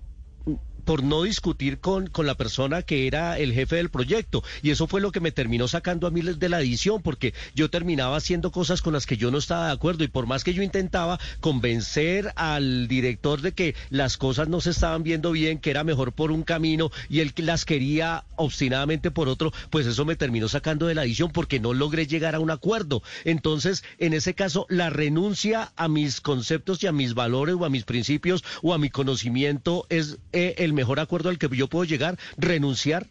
por 0.85 1.03
no 1.03 1.23
discutir 1.23 1.79
con, 1.79 2.07
con 2.07 2.25
la 2.25 2.35
persona 2.35 2.83
que 2.83 3.07
era 3.07 3.37
el 3.37 3.53
jefe 3.53 3.77
del 3.77 3.89
proyecto. 3.89 4.43
Y 4.61 4.69
eso 4.69 4.87
fue 4.87 5.01
lo 5.01 5.11
que 5.11 5.19
me 5.19 5.31
terminó 5.31 5.67
sacando 5.67 6.07
a 6.07 6.11
mí 6.11 6.21
de 6.21 6.49
la 6.49 6.61
edición, 6.61 7.01
porque 7.01 7.33
yo 7.53 7.69
terminaba 7.69 8.17
haciendo 8.17 8.51
cosas 8.51 8.81
con 8.81 8.93
las 8.93 9.05
que 9.05 9.17
yo 9.17 9.31
no 9.31 9.37
estaba 9.37 9.67
de 9.67 9.73
acuerdo. 9.73 10.03
Y 10.03 10.07
por 10.07 10.27
más 10.27 10.43
que 10.43 10.53
yo 10.53 10.63
intentaba 10.63 11.19
convencer 11.41 12.31
al 12.35 12.87
director 12.87 13.41
de 13.41 13.51
que 13.51 13.75
las 13.89 14.17
cosas 14.17 14.47
no 14.47 14.61
se 14.61 14.71
estaban 14.71 15.03
viendo 15.03 15.31
bien, 15.31 15.59
que 15.59 15.71
era 15.71 15.83
mejor 15.83 16.13
por 16.13 16.31
un 16.31 16.43
camino 16.43 16.91
y 17.09 17.19
él 17.19 17.33
las 17.37 17.65
quería 17.65 18.23
obstinadamente 18.35 19.11
por 19.11 19.27
otro, 19.29 19.51
pues 19.69 19.85
eso 19.87 20.05
me 20.05 20.15
terminó 20.15 20.47
sacando 20.47 20.87
de 20.87 20.95
la 20.95 21.03
edición 21.03 21.31
porque 21.31 21.59
no 21.59 21.73
logré 21.73 22.07
llegar 22.07 22.35
a 22.35 22.39
un 22.39 22.51
acuerdo. 22.51 23.01
Entonces, 23.23 23.83
en 23.97 24.13
ese 24.13 24.33
caso, 24.33 24.65
la 24.69 24.89
renuncia 24.89 25.71
a 25.75 25.87
mis 25.87 26.21
conceptos 26.21 26.83
y 26.83 26.87
a 26.87 26.91
mis 26.91 27.13
valores 27.13 27.55
o 27.55 27.65
a 27.65 27.69
mis 27.69 27.83
principios 27.83 28.43
o 28.61 28.73
a 28.73 28.77
mi 28.77 28.89
conocimiento 28.89 29.85
es 29.89 30.17
eh, 30.31 30.55
el 30.57 30.73
mejor 30.75 30.99
acuerdo 30.99 31.29
al 31.29 31.37
que 31.37 31.49
yo 31.49 31.67
puedo 31.67 31.85
llegar, 31.85 32.17
renunciar. 32.37 33.07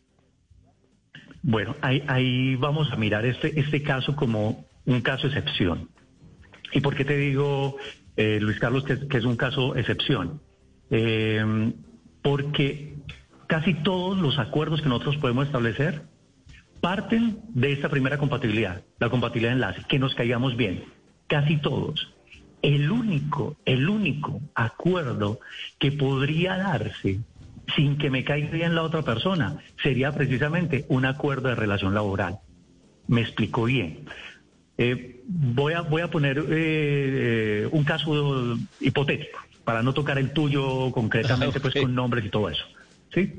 Bueno, 1.43 1.77
ahí, 1.83 2.57
vamos 2.57 2.91
a 2.93 2.97
mirar 2.97 3.27
este, 3.27 3.59
este 3.59 3.83
caso 3.83 4.15
como 4.17 4.65
un 4.87 5.01
caso 5.01 5.27
excepción. 5.27 5.91
¿Y 6.73 6.81
por 6.81 6.95
qué 6.95 7.05
te 7.05 7.17
digo, 7.17 7.77
eh, 8.17 8.39
Luis 8.41 8.59
Carlos, 8.59 8.85
que, 8.85 9.19
es 9.19 9.25
un 9.25 9.37
caso 9.37 9.77
excepción? 9.77 10.41
Eh, 10.91 11.73
porque 12.23 12.95
casi 13.47 13.75
todos 13.75 14.19
los 14.19 14.39
acuerdos 14.39 14.81
que 14.81 14.89
nosotros 14.89 15.19
podemos 15.19 15.47
establecer 15.47 16.03
parten 16.81 17.41
de 17.49 17.73
esta 17.73 17.89
primera 17.89 18.19
compatibilidad, 18.19 18.83
la 18.99 19.11
compatibilidad 19.11 19.51
de 19.51 19.57
enlace, 19.57 19.83
que 19.89 19.99
nos 19.99 20.15
caigamos 20.15 20.57
bien, 20.57 20.85
casi 21.27 21.59
todos. 21.59 22.13
El 22.63 22.91
único, 22.91 23.57
el 23.65 23.89
único 23.89 24.41
acuerdo 24.55 25.41
que 25.79 25.93
podría 25.93 26.57
darse 26.57 27.21
sin 27.75 27.99
que 27.99 28.11
me 28.11 28.25
caiga 28.25 28.51
bien 28.51 28.75
la 28.75 28.83
otra 28.83 29.03
persona 29.03 29.59
sería 29.83 30.13
precisamente 30.13 30.85
un 30.89 31.05
acuerdo 31.05 31.49
de 31.49 31.55
relación 31.55 31.95
laboral. 31.95 32.39
Me 33.07 33.23
explico 33.23 33.65
bien. 33.65 34.07
Eh, 34.77 35.23
voy, 35.27 35.75
a, 35.75 35.83
voy 35.83 36.03
a 36.03 36.11
poner 36.11 36.39
eh, 36.39 36.45
eh, 36.51 37.69
un 37.71 37.85
caso 37.85 38.59
hipotético 38.81 39.39
para 39.65 39.83
no 39.83 39.95
tocar 39.95 40.19
el 40.19 40.33
tuyo 40.33 40.91
concretamente, 40.93 41.61
pues 41.61 41.75
con 41.81 41.95
nombres 41.95 42.25
y 42.25 42.29
todo 42.29 42.51
eso. 42.51 42.65
¿sí? 43.13 43.33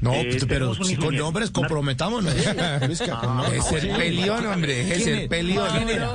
No, 0.00 0.14
eh, 0.14 0.38
pero 0.48 0.74
si 0.74 0.96
con 0.96 1.14
nombres 1.14 1.50
comprometámonos. 1.50 2.34
es 2.34 3.00
el 3.00 3.96
pelión, 3.96 4.46
hombre, 4.46 4.94
es 4.94 5.06
el 5.06 5.28
pelión. 5.28 5.68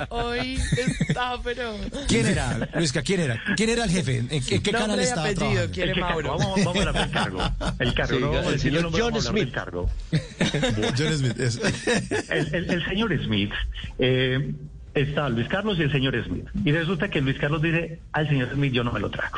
Hoy 0.10 0.60
está, 0.78 1.38
pero... 1.44 1.76
¿Quién 2.08 2.28
era, 2.28 2.70
Luisca? 2.76 3.02
¿Quién 3.02 3.22
era? 3.22 3.42
¿Quién 3.56 3.70
era 3.70 3.84
el 3.84 3.92
jefe? 3.92 4.18
¿En, 4.30 4.44
qué, 4.44 4.72
canal 4.72 5.00
estaba 5.00 5.30
apellido, 5.30 5.68
¿quién 5.72 5.90
es 5.90 5.98
Mauro? 5.98 6.38
Vamos, 6.38 6.66
vamos 6.66 6.76
a 6.76 6.90
hablar 6.90 6.94
del 6.94 7.12
cargo. 7.12 7.42
El 7.80 7.94
cargo, 7.94 8.20
no, 8.20 8.50
el, 8.50 8.60
señor 8.60 8.92
John 8.98 9.22
Smith. 9.22 9.52
Cargo. 9.52 9.90
John 10.98 11.18
Smith, 11.18 11.40
el, 12.30 12.56
el, 12.56 12.70
el, 12.72 12.86
señor 12.86 13.24
Smith... 13.24 13.52
Eh, 14.00 14.54
está 14.96 15.30
Luis 15.30 15.48
Carlos 15.48 15.78
y 15.78 15.84
el 15.84 15.92
señor 15.92 16.22
Smith. 16.26 16.48
Y 16.64 16.72
resulta 16.72 17.10
que 17.10 17.22
Luis 17.22 17.38
Carlos 17.38 17.62
dice, 17.62 18.00
al 18.14 18.28
señor 18.28 18.50
Smith 18.54 18.74
yo 18.74 18.84
no 18.84 18.92
me 18.92 19.00
lo 19.00 19.10
trago. 19.10 19.38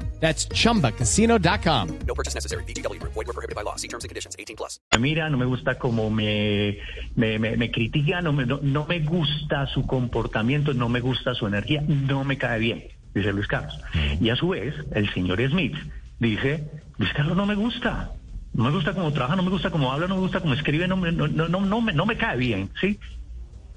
That's 0.21 0.47
chumbacasino.com. 0.47 1.99
No 2.07 2.13
purchase 2.13 2.35
necessary. 2.35 2.63
BGW. 2.65 3.01
Void 3.01 3.25
were 3.25 3.33
prohibited 3.33 3.55
by 3.55 3.63
law. 3.63 3.75
See 3.75 3.87
terms 3.87 4.03
and 4.03 4.09
conditions 4.09 4.35
18 4.37 4.55
plus. 4.55 4.79
Mira, 4.99 5.29
no 5.29 5.37
me 5.37 5.45
gusta 5.45 5.79
cómo 5.79 6.11
me, 6.11 6.77
me, 7.15 7.39
me, 7.39 7.57
me 7.57 7.71
critica, 7.71 8.21
no 8.21 8.31
me, 8.31 8.45
no, 8.45 8.59
no 8.61 8.85
me 8.85 8.99
gusta 8.99 9.65
su 9.65 9.87
comportamiento, 9.87 10.75
no 10.75 10.89
me 10.89 10.99
gusta 10.99 11.33
su 11.33 11.47
energía, 11.47 11.81
no 11.81 12.23
me 12.23 12.37
cae 12.37 12.59
bien, 12.59 12.83
dice 13.15 13.33
Luis 13.33 13.47
Carlos. 13.47 13.79
Y 14.21 14.29
a 14.29 14.35
su 14.35 14.49
vez, 14.49 14.75
el 14.93 15.11
señor 15.11 15.41
Smith 15.49 15.75
dice, 16.19 16.69
Luis 16.97 17.11
Carlos 17.13 17.35
no 17.35 17.47
me 17.47 17.55
gusta. 17.55 18.11
No 18.53 18.65
me 18.65 18.71
gusta 18.71 18.93
cómo 18.93 19.11
trabaja, 19.11 19.35
no 19.35 19.43
me 19.43 19.49
gusta 19.49 19.71
cómo 19.71 19.91
habla, 19.91 20.07
no 20.07 20.15
me 20.15 20.21
gusta 20.21 20.39
cómo 20.39 20.53
escribe, 20.53 20.87
no, 20.87 20.97
no, 20.97 21.27
no, 21.27 21.47
no, 21.47 21.61
no, 21.61 21.81
me, 21.81 21.93
no 21.93 22.05
me 22.05 22.17
cae 22.17 22.37
bien, 22.37 22.69
¿sí? 22.79 22.99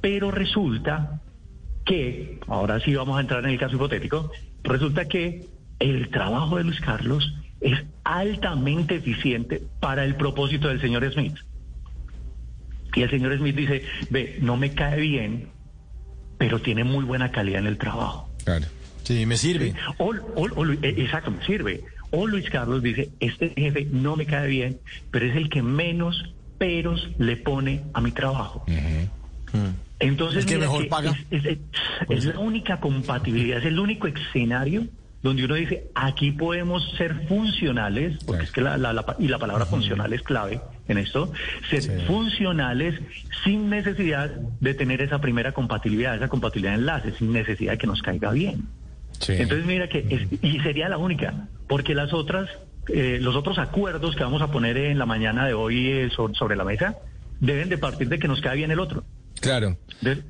Pero 0.02 0.30
resulta 0.30 1.22
que, 1.86 2.38
ahora 2.48 2.80
sí 2.80 2.94
vamos 2.94 3.16
a 3.16 3.20
entrar 3.20 3.44
en 3.44 3.50
el 3.50 3.58
caso 3.58 3.76
hipotético, 3.76 4.30
resulta 4.64 5.06
que 5.06 5.53
el 5.78 6.08
trabajo 6.10 6.56
de 6.56 6.64
Luis 6.64 6.80
Carlos 6.80 7.34
es 7.60 7.78
altamente 8.04 8.96
eficiente 8.96 9.62
para 9.80 10.04
el 10.04 10.16
propósito 10.16 10.68
del 10.68 10.80
señor 10.80 11.10
Smith. 11.12 11.36
Y 12.94 13.02
el 13.02 13.10
señor 13.10 13.36
Smith 13.38 13.56
dice, 13.56 13.82
ve, 14.10 14.38
no 14.40 14.56
me 14.56 14.72
cae 14.72 15.00
bien, 15.00 15.48
pero 16.38 16.60
tiene 16.60 16.84
muy 16.84 17.04
buena 17.04 17.32
calidad 17.32 17.60
en 17.60 17.66
el 17.66 17.78
trabajo. 17.78 18.30
Claro. 18.44 18.66
Sí, 19.02 19.26
me 19.26 19.36
sirve. 19.36 19.74
O, 19.98 20.14
eh, 20.14 20.94
exacto, 20.98 21.30
me 21.30 21.44
sirve. 21.44 21.84
O 22.10 22.26
Luis 22.26 22.48
Carlos 22.48 22.82
dice, 22.82 23.10
este 23.20 23.50
jefe 23.56 23.86
no 23.90 24.16
me 24.16 24.26
cae 24.26 24.48
bien, 24.48 24.78
pero 25.10 25.26
es 25.26 25.36
el 25.36 25.48
que 25.48 25.62
menos 25.62 26.34
peros 26.58 27.10
le 27.18 27.36
pone 27.36 27.82
a 27.92 28.00
mi 28.00 28.12
trabajo. 28.12 28.64
Entonces, 29.98 30.46
que 30.46 30.58
mejor 30.58 30.88
paga. 30.88 31.16
Es, 31.30 32.24
la 32.24 32.38
única 32.38 32.80
compatibilidad, 32.80 33.58
es 33.58 33.66
el 33.66 33.78
único 33.78 34.06
escenario 34.06 34.86
donde 35.24 35.42
uno 35.42 35.54
dice, 35.54 35.88
aquí 35.94 36.32
podemos 36.32 36.86
ser 36.98 37.26
funcionales, 37.26 38.22
porque 38.26 38.44
es 38.44 38.52
que 38.52 38.60
la, 38.60 39.16
y 39.18 39.28
la 39.28 39.38
palabra 39.38 39.64
funcional 39.64 40.12
es 40.12 40.20
clave 40.20 40.60
en 40.86 40.98
esto, 40.98 41.32
ser 41.70 42.02
funcionales 42.06 43.00
sin 43.42 43.70
necesidad 43.70 44.30
de 44.60 44.74
tener 44.74 45.00
esa 45.00 45.22
primera 45.22 45.52
compatibilidad, 45.52 46.14
esa 46.14 46.28
compatibilidad 46.28 46.72
de 46.72 46.80
enlaces, 46.80 47.14
sin 47.16 47.32
necesidad 47.32 47.72
de 47.72 47.78
que 47.78 47.86
nos 47.86 48.02
caiga 48.02 48.32
bien. 48.32 48.68
Entonces 49.26 49.64
mira 49.64 49.88
que, 49.88 50.28
y 50.42 50.60
sería 50.60 50.90
la 50.90 50.98
única, 50.98 51.48
porque 51.68 51.94
las 51.94 52.12
otras, 52.12 52.50
eh, 52.88 53.18
los 53.18 53.34
otros 53.34 53.56
acuerdos 53.56 54.16
que 54.16 54.24
vamos 54.24 54.42
a 54.42 54.50
poner 54.50 54.76
en 54.76 54.98
la 54.98 55.06
mañana 55.06 55.46
de 55.46 55.54
hoy 55.54 55.88
eh, 55.88 56.10
sobre 56.10 56.54
la 56.54 56.64
mesa, 56.64 56.98
deben 57.40 57.70
de 57.70 57.78
partir 57.78 58.10
de 58.10 58.18
que 58.18 58.28
nos 58.28 58.42
cae 58.42 58.56
bien 58.56 58.70
el 58.70 58.78
otro. 58.78 59.04
Claro. 59.44 59.76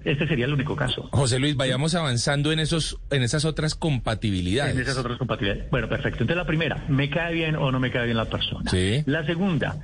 Este 0.05 0.29
sería 0.29 0.45
el 0.45 0.53
único 0.53 0.77
caso. 0.77 1.09
José 1.13 1.39
Luis, 1.39 1.57
vayamos 1.57 1.95
avanzando 1.95 2.53
en 2.53 2.61
esos, 2.61 2.99
en 3.11 3.23
esas 3.23 3.45
otras 3.45 3.75
compatibilidades. 3.75 4.75
En 4.75 4.83
esas 4.83 4.99
otras 4.99 5.19
compatibilidades. 5.19 5.71
Bueno, 5.71 5.89
perfecto. 5.89 6.23
Entonces 6.23 6.37
la 6.37 6.47
primera, 6.47 6.85
¿me 6.89 7.11
cae 7.11 7.35
bien 7.35 7.57
o 7.57 7.73
no 7.73 7.81
me 7.81 7.91
cae 7.91 8.05
bien 8.05 8.17
la 8.17 8.27
persona? 8.27 8.71
Sí. 8.71 9.03
La 9.07 9.25
segunda, 9.27 9.77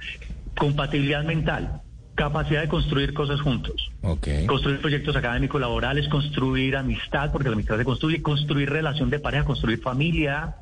compatibilidad 0.56 1.24
mental. 1.24 1.82
Capacidad 2.14 2.60
de 2.60 2.68
construir 2.68 3.14
cosas 3.14 3.40
juntos. 3.40 3.90
Okay. 4.02 4.44
Construir 4.46 4.80
proyectos 4.80 5.16
académicos, 5.16 5.60
laborales, 5.60 6.06
construir 6.08 6.76
amistad, 6.76 7.32
porque 7.32 7.48
la 7.48 7.54
amistad 7.54 7.78
se 7.78 7.84
construye, 7.84 8.20
construir 8.20 8.68
relación 8.68 9.08
de 9.08 9.20
pareja, 9.20 9.44
construir 9.44 9.80
familia, 9.80 10.56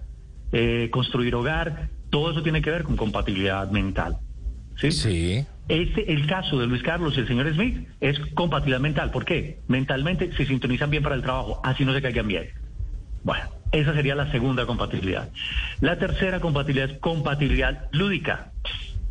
eh, 0.52 0.88
construir 0.92 1.34
hogar. 1.34 1.88
Todo 2.10 2.30
eso 2.30 2.42
tiene 2.42 2.62
que 2.62 2.70
ver 2.70 2.84
con 2.84 2.96
compatibilidad 2.96 3.68
mental. 3.70 4.18
Sí. 4.80 4.92
Sí. 4.92 5.46
Este, 5.68 6.12
el 6.12 6.26
caso 6.26 6.58
de 6.58 6.66
Luis 6.66 6.82
Carlos 6.82 7.14
y 7.16 7.20
el 7.20 7.28
señor 7.28 7.52
Smith 7.52 7.86
es 8.00 8.18
compatibilidad 8.34 8.80
mental. 8.80 9.10
¿Por 9.10 9.24
qué? 9.24 9.60
Mentalmente 9.68 10.32
se 10.32 10.46
sintonizan 10.46 10.90
bien 10.90 11.02
para 11.02 11.14
el 11.14 11.22
trabajo, 11.22 11.60
así 11.62 11.84
no 11.84 11.92
se 11.92 12.00
caigan 12.02 12.26
bien. 12.26 12.48
Bueno, 13.22 13.44
esa 13.72 13.92
sería 13.92 14.14
la 14.14 14.30
segunda 14.30 14.64
compatibilidad. 14.64 15.28
La 15.80 15.98
tercera 15.98 16.40
compatibilidad 16.40 16.90
es 16.90 16.98
compatibilidad 16.98 17.88
lúdica 17.92 18.52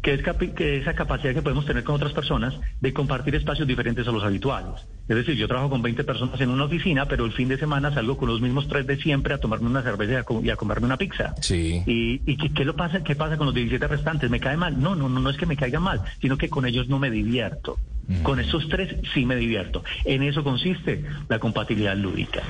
que 0.01 0.13
es 0.13 0.23
que 0.55 0.77
esa 0.77 0.93
capacidad 0.93 1.33
que 1.33 1.41
podemos 1.41 1.65
tener 1.65 1.83
con 1.83 1.95
otras 1.95 2.13
personas 2.13 2.57
de 2.79 2.93
compartir 2.93 3.35
espacios 3.35 3.67
diferentes 3.67 4.07
a 4.07 4.11
los 4.11 4.23
habituales. 4.23 4.87
Es 5.07 5.15
decir, 5.15 5.35
yo 5.35 5.47
trabajo 5.47 5.69
con 5.69 5.81
20 5.81 6.03
personas 6.03 6.39
en 6.41 6.49
una 6.49 6.65
oficina, 6.65 7.07
pero 7.07 7.25
el 7.25 7.31
fin 7.31 7.47
de 7.47 7.57
semana 7.57 7.93
salgo 7.93 8.17
con 8.17 8.27
los 8.27 8.41
mismos 8.41 8.67
tres 8.67 8.85
de 8.85 8.97
siempre 8.97 9.33
a 9.33 9.37
tomarme 9.37 9.67
una 9.67 9.81
cerveza 9.81 10.25
y 10.43 10.49
a, 10.49 10.55
comerme 10.55 10.85
una 10.85 10.97
pizza. 10.97 11.33
Sí. 11.41 11.81
¿Y, 11.85 12.21
y 12.25 12.37
qué, 12.49 12.65
lo 12.65 12.75
pasa, 12.75 13.03
qué 13.03 13.15
pasa 13.15 13.37
con 13.37 13.45
los 13.45 13.55
17 13.55 13.87
restantes? 13.87 14.29
¿Me 14.29 14.39
cae 14.39 14.57
mal? 14.57 14.81
No, 14.81 14.95
no, 14.95 15.07
no, 15.07 15.19
no 15.19 15.29
es 15.29 15.37
que 15.37 15.45
me 15.45 15.55
caiga 15.55 15.79
mal, 15.79 16.01
sino 16.21 16.37
que 16.37 16.49
con 16.49 16.65
ellos 16.65 16.89
no 16.89 16.99
me 16.99 17.09
divierto. 17.09 17.77
Con 18.23 18.39
esos 18.39 18.69
tres 18.69 18.95
sí 19.13 19.25
me 19.25 19.35
divierto. 19.35 19.83
En 20.05 20.23
eso 20.23 20.41
consiste 20.41 21.03
la 21.27 21.39
compatibilidad 21.39 21.95
lúdica. 21.97 22.41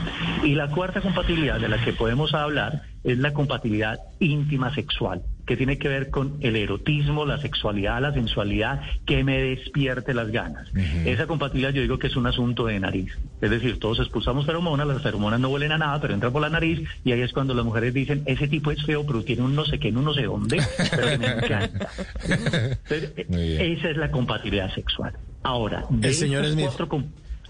Y 0.43 0.53
la 0.53 0.67
cuarta 0.67 1.01
compatibilidad 1.01 1.59
de 1.59 1.67
la 1.67 1.83
que 1.83 1.93
podemos 1.93 2.35
hablar 2.35 2.83
es 3.03 3.17
la 3.17 3.33
compatibilidad 3.33 3.99
íntima 4.19 4.73
sexual. 4.75 5.23
Que 5.47 5.55
tiene 5.55 5.77
que 5.77 5.87
ver 5.87 6.09
con 6.09 6.37
el 6.41 6.57
erotismo, 6.57 7.25
la 7.25 7.39
sexualidad, 7.39 8.01
la 8.01 8.13
sensualidad, 8.13 8.81
que 9.05 9.23
me 9.23 9.41
despierte 9.41 10.13
las 10.13 10.29
ganas. 10.29 10.67
Esa 11.05 11.25
compatibilidad 11.25 11.71
yo 11.71 11.81
digo 11.81 11.97
que 11.97 12.07
es 12.07 12.17
un 12.17 12.27
asunto 12.27 12.65
de 12.65 12.79
nariz. 12.79 13.17
Es 13.41 13.49
decir, 13.49 13.79
todos 13.79 13.99
expulsamos 13.99 14.45
feromonas, 14.45 14.85
las 14.85 15.01
feromonas 15.01 15.39
no 15.39 15.47
huelen 15.47 15.71
a 15.71 15.77
nada, 15.77 16.01
pero 16.01 16.13
entran 16.13 16.33
por 16.33 16.41
la 16.41 16.49
nariz 16.49 16.87
y 17.05 17.13
ahí 17.13 17.21
es 17.21 17.31
cuando 17.31 17.53
las 17.53 17.63
mujeres 17.63 17.93
dicen, 17.93 18.23
ese 18.25 18.49
tipo 18.49 18.71
es 18.71 18.83
feo, 18.85 19.05
pero 19.07 19.23
tiene 19.23 19.41
un 19.43 19.55
no 19.55 19.63
sé 19.63 19.79
qué, 19.79 19.87
un 19.87 20.03
no 20.03 20.13
sé 20.13 20.23
dónde, 20.23 20.61
pero 20.91 21.17
me 21.17 21.27
encanta. 21.27 21.87
esa 22.89 23.89
es 23.89 23.97
la 23.97 24.11
compatibilidad 24.11 24.73
sexual. 24.75 25.13
Ahora, 25.43 25.85
el 26.01 26.13
señor 26.13 26.43
es 26.43 26.55
cuatro 26.55 26.89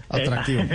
Atractivo. 0.08 0.62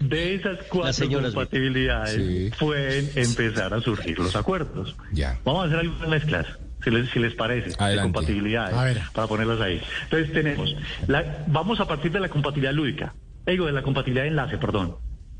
de 0.00 0.34
esas 0.34 0.58
cuatro 0.68 1.08
compatibilidades 1.08 2.52
pueden 2.58 3.08
empezar 3.14 3.72
a 3.72 3.80
surgir 3.80 4.18
los 4.18 4.34
acuerdos. 4.34 4.96
Ya. 5.12 5.38
Vamos 5.44 5.64
a 5.64 5.66
hacer 5.66 5.78
algunas 5.80 6.08
mezclas. 6.08 6.46
Si 6.82 6.90
les, 6.90 7.08
si 7.10 7.18
les 7.18 7.34
parece, 7.34 7.70
de 7.70 8.02
compatibilidades, 8.02 8.98
para 9.14 9.26
ponerlas 9.26 9.60
ahí. 9.60 9.80
Entonces 10.02 10.32
tenemos, 10.34 10.76
la, 11.06 11.44
vamos 11.46 11.80
a 11.80 11.88
partir 11.88 12.12
de 12.12 12.20
la 12.20 12.28
compatibilidad 12.28 12.74
lúdica, 12.74 13.14
digo, 13.46 13.64
de 13.64 13.72
la 13.72 13.80
compatibilidad 13.82 14.24
de 14.24 14.28
enlace, 14.28 14.58
perdón, 14.58 14.96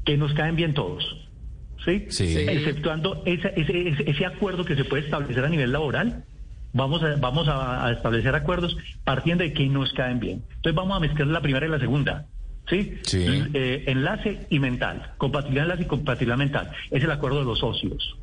que 0.06 0.16
nos 0.16 0.32
caen 0.32 0.56
bien 0.56 0.72
todos. 0.72 1.04
¿Sí? 1.84 2.06
Sí. 2.08 2.38
Exceptuando 2.38 3.22
ese, 3.26 3.52
ese, 3.56 4.10
ese 4.10 4.24
acuerdo 4.24 4.64
que 4.64 4.74
se 4.74 4.84
puede 4.86 5.04
establecer 5.04 5.44
a 5.44 5.50
nivel 5.50 5.70
laboral, 5.70 6.24
vamos 6.74 7.02
a, 7.02 7.16
vamos 7.16 7.48
a, 7.48 7.90
establecer 7.92 8.34
acuerdos 8.34 8.76
partiendo 9.04 9.44
de 9.44 9.54
que 9.54 9.66
nos 9.68 9.92
caen 9.94 10.20
bien. 10.20 10.42
Entonces 10.56 10.74
vamos 10.74 10.96
a 10.96 11.00
mezclar 11.00 11.28
la 11.28 11.40
primera 11.40 11.66
y 11.66 11.70
la 11.70 11.78
segunda. 11.78 12.26
¿Sí? 12.68 12.94
Eh, 13.12 13.84
enlace 13.88 14.46
y 14.48 14.58
mental, 14.58 15.12
compatibilidad 15.18 15.64
enlace 15.64 15.82
y 15.82 15.86
compatibilidad 15.86 16.38
mental. 16.38 16.70
Es 16.90 17.02
el 17.04 17.10
acuerdo 17.10 17.40
de 17.40 17.44
los 17.44 17.58
socios. 17.58 18.18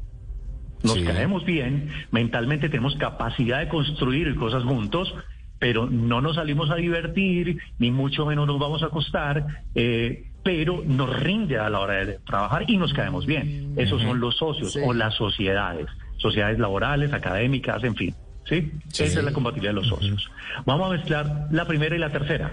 Nos 0.84 0.98
caemos 1.00 1.46
bien, 1.46 1.92
mentalmente 2.10 2.68
tenemos 2.68 2.96
capacidad 2.96 3.60
de 3.60 3.68
construir 3.68 4.34
cosas 4.36 4.64
juntos, 4.64 5.14
pero 5.60 5.86
no 5.86 6.22
nos 6.22 6.38
salimos 6.38 6.72
a 6.72 6.76
divertir, 6.76 7.60
ni 7.78 7.92
mucho 7.92 8.26
menos 8.26 8.48
nos 8.48 8.58
vamos 8.58 8.82
a 8.82 8.88
acostar, 8.88 9.46
eh, 9.76 10.32
pero 10.44 10.82
nos 10.84 11.20
rinde 11.20 11.60
a 11.60 11.70
la 11.70 11.80
hora 11.82 12.04
de 12.04 12.18
trabajar 12.26 12.68
y 12.68 12.78
nos 12.78 12.94
caemos 12.94 13.28
bien. 13.28 13.74
Esos 13.78 14.02
son 14.02 14.20
los 14.20 14.38
socios 14.38 14.76
o 14.84 14.92
las 14.92 15.14
sociedades, 15.14 15.86
sociedades 16.18 16.58
laborales, 16.58 17.14
académicas, 17.14 17.84
en 17.84 17.96
fin. 17.96 18.16
¿Sí? 18.46 18.72
Esa 18.92 19.04
es 19.04 19.24
la 19.24 19.34
compatibilidad 19.34 19.72
de 19.72 19.82
los 19.82 19.88
socios. 19.88 20.30
Vamos 20.66 20.88
a 20.88 20.98
mezclar 20.98 21.48
la 21.52 21.66
primera 21.66 21.96
y 21.96 22.00
la 22.00 22.10
tercera. 22.10 22.52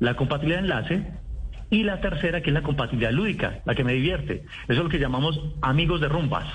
La 0.00 0.14
compatibilidad 0.14 0.60
de 0.60 0.64
enlace 0.64 1.06
y 1.70 1.82
la 1.82 2.00
tercera 2.00 2.42
que 2.42 2.50
es 2.50 2.54
la 2.54 2.62
compatibilidad 2.62 3.12
lúdica, 3.12 3.60
la 3.64 3.74
que 3.74 3.84
me 3.84 3.92
divierte. 3.92 4.44
Eso 4.68 4.72
es 4.72 4.78
lo 4.78 4.88
que 4.88 4.98
llamamos 4.98 5.40
amigos 5.62 6.00
de 6.00 6.08
rumbas. 6.08 6.46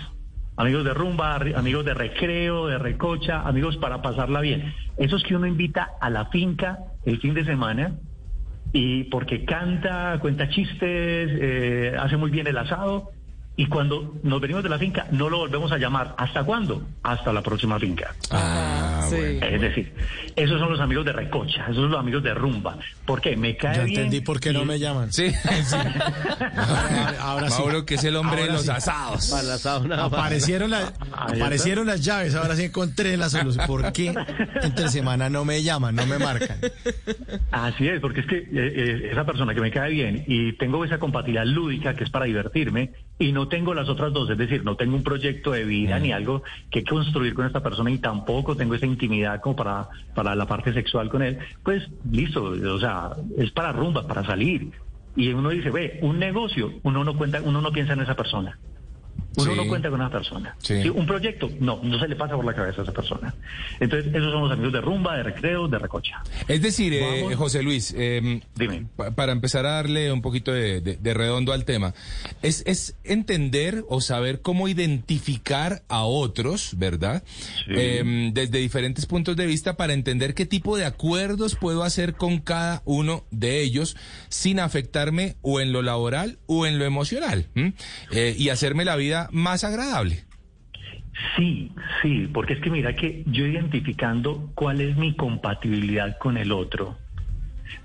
Amigos 0.57 0.83
de 0.83 0.93
rumba, 0.93 1.35
amigos 1.35 1.85
de 1.85 1.93
recreo, 1.93 2.67
de 2.67 2.77
recocha, 2.77 3.41
amigos 3.41 3.77
para 3.77 4.01
pasarla 4.01 4.41
bien. 4.41 4.73
Esos 4.97 5.23
que 5.23 5.35
uno 5.35 5.47
invita 5.47 5.91
a 5.99 6.09
la 6.09 6.25
finca 6.25 6.79
el 7.05 7.19
fin 7.19 7.33
de 7.33 7.45
semana 7.45 7.95
y 8.73 9.05
porque 9.05 9.43
canta, 9.43 10.17
cuenta 10.21 10.49
chistes, 10.49 10.79
eh, 11.31 11.95
hace 11.99 12.17
muy 12.17 12.31
bien 12.31 12.47
el 12.47 12.57
asado 12.57 13.11
y 13.57 13.65
cuando 13.67 14.15
nos 14.23 14.39
venimos 14.39 14.63
de 14.63 14.69
la 14.69 14.79
finca 14.79 15.07
no 15.11 15.29
lo 15.29 15.39
volvemos 15.39 15.71
a 15.71 15.77
llamar. 15.77 16.15
¿Hasta 16.17 16.43
cuándo? 16.43 16.87
Hasta 17.03 17.33
la 17.33 17.41
próxima 17.41 17.77
finca. 17.79 18.15
Ah, 18.31 19.05
sí. 19.09 19.15
Es 19.15 19.61
decir, 19.61 19.93
esos 20.35 20.59
son 20.59 20.71
los 20.71 20.79
amigos 20.79 21.05
de 21.05 21.11
Recocha, 21.11 21.63
esos 21.63 21.75
son 21.75 21.91
los 21.91 21.99
amigos 21.99 22.23
de 22.23 22.33
Rumba. 22.33 22.77
¿Por 23.05 23.19
qué? 23.19 23.35
Me 23.35 23.57
cae 23.57 23.75
ya 23.75 23.83
bien. 23.83 23.99
entendí 23.99 24.21
por 24.21 24.39
qué 24.39 24.53
no 24.53 24.63
me 24.63 24.79
llaman. 24.79 25.11
Sí, 25.11 25.31
sí. 25.63 25.75
ahora, 27.19 27.49
sí. 27.49 27.61
Mauro, 27.61 27.85
que 27.85 27.95
es 27.95 28.03
el 28.05 28.15
hombre 28.15 28.43
de 28.43 28.51
los 28.51 28.63
sí. 28.63 28.71
asados. 28.71 29.33
aparecieron, 29.97 30.71
la, 30.71 30.93
aparecieron 31.11 31.85
las 31.87 32.03
llaves, 32.03 32.35
ahora 32.35 32.55
sí 32.55 32.63
encontré 32.63 33.17
la 33.17 33.29
solución. 33.29 33.67
¿Por 33.67 33.91
qué 33.91 34.13
entre 34.61 34.89
semana 34.89 35.29
no 35.29 35.43
me 35.43 35.61
llaman, 35.61 35.95
no 35.95 36.05
me 36.05 36.17
marcan? 36.17 36.57
Así 37.51 37.87
es, 37.87 37.99
porque 37.99 38.21
es 38.21 38.27
que 38.27 38.37
eh, 38.37 38.47
eh, 38.53 39.09
esa 39.11 39.25
persona 39.25 39.53
que 39.53 39.61
me 39.61 39.71
cae 39.71 39.91
bien 39.91 40.23
y 40.25 40.53
tengo 40.53 40.83
esa 40.85 40.99
compatibilidad 40.99 41.45
lúdica 41.45 41.95
que 41.95 42.05
es 42.05 42.09
para 42.09 42.25
divertirme 42.25 42.91
y 43.21 43.31
no 43.33 43.47
tengo 43.47 43.75
las 43.75 43.87
otras 43.87 44.11
dos, 44.11 44.27
es 44.31 44.37
decir, 44.37 44.65
no 44.65 44.75
tengo 44.75 44.95
un 44.95 45.03
proyecto 45.03 45.51
de 45.51 45.63
vida 45.63 45.99
ni 45.99 46.11
algo 46.11 46.41
que 46.71 46.83
construir 46.83 47.35
con 47.35 47.45
esta 47.45 47.61
persona 47.61 47.91
y 47.91 47.99
tampoco 47.99 48.55
tengo 48.55 48.73
esa 48.73 48.87
intimidad 48.87 49.39
como 49.41 49.55
para, 49.55 49.89
para 50.15 50.33
la 50.33 50.47
parte 50.47 50.73
sexual 50.73 51.07
con 51.07 51.21
él, 51.21 51.37
pues 51.63 51.87
listo, 52.11 52.43
o 52.43 52.79
sea, 52.79 53.11
es 53.37 53.51
para 53.51 53.73
rumba, 53.73 54.07
para 54.07 54.25
salir. 54.25 54.71
Y 55.15 55.29
uno 55.33 55.49
dice, 55.49 55.69
ve, 55.69 55.99
un 56.01 56.17
negocio, 56.17 56.73
uno 56.81 57.03
no 57.03 57.15
cuenta, 57.15 57.41
uno 57.43 57.61
no 57.61 57.71
piensa 57.71 57.93
en 57.93 58.01
esa 58.01 58.15
persona. 58.15 58.57
Uno 59.37 59.55
no 59.55 59.67
cuenta 59.67 59.89
con 59.89 59.99
una 59.99 60.09
persona. 60.09 60.55
Un 60.93 61.05
proyecto, 61.05 61.49
no, 61.59 61.79
no 61.81 61.99
se 61.99 62.07
le 62.07 62.15
pasa 62.15 62.35
por 62.35 62.45
la 62.45 62.53
cabeza 62.53 62.81
a 62.81 62.83
esa 62.83 62.93
persona. 62.93 63.33
Entonces, 63.79 64.13
esos 64.13 64.31
son 64.31 64.43
los 64.43 64.51
amigos 64.51 64.73
de 64.73 64.81
rumba, 64.81 65.17
de 65.17 65.23
recreo, 65.23 65.67
de 65.67 65.79
recocha. 65.79 66.21
Es 66.47 66.61
decir, 66.61 66.93
eh, 66.93 67.33
José 67.35 67.63
Luis, 67.63 67.93
eh, 67.97 68.41
Dime. 68.55 68.87
para 69.15 69.31
empezar 69.31 69.65
a 69.65 69.71
darle 69.71 70.11
un 70.11 70.21
poquito 70.21 70.51
de, 70.51 70.99
redondo 71.13 71.53
al 71.53 71.65
tema, 71.65 71.93
es, 72.41 72.63
es, 72.65 72.95
entender 73.03 73.83
o 73.89 74.01
saber 74.01 74.41
cómo 74.41 74.67
identificar 74.67 75.83
a 75.87 76.03
otros, 76.03 76.77
¿verdad? 76.77 77.23
Em, 77.67 78.33
desde 78.33 78.59
diferentes 78.59 79.05
puntos 79.05 79.35
de 79.35 79.45
vista 79.45 79.77
para 79.77 79.93
entender 79.93 80.33
qué 80.33 80.45
tipo 80.45 80.77
de 80.77 80.85
acuerdos 80.85 81.55
puedo 81.55 81.83
hacer 81.83 82.15
con 82.15 82.39
cada 82.39 82.81
uno 82.85 83.25
de 83.31 83.61
ellos 83.61 83.95
sin 84.29 84.59
afectarme 84.59 85.35
o 85.41 85.59
en 85.59 85.71
lo 85.71 85.81
laboral 85.81 86.39
o 86.47 86.65
en 86.65 86.79
lo 86.79 86.85
emocional 86.85 87.47
eh, 88.11 88.35
y 88.37 88.49
hacerme 88.49 88.85
la 88.85 88.95
vida 88.95 89.20
más 89.31 89.63
agradable. 89.63 90.23
Sí, 91.35 91.71
sí, 92.01 92.29
porque 92.33 92.53
es 92.53 92.61
que 92.61 92.69
mira 92.69 92.95
que 92.95 93.23
yo 93.27 93.45
identificando 93.45 94.51
cuál 94.55 94.81
es 94.81 94.97
mi 94.97 95.15
compatibilidad 95.15 96.17
con 96.17 96.37
el 96.37 96.51
otro, 96.51 96.97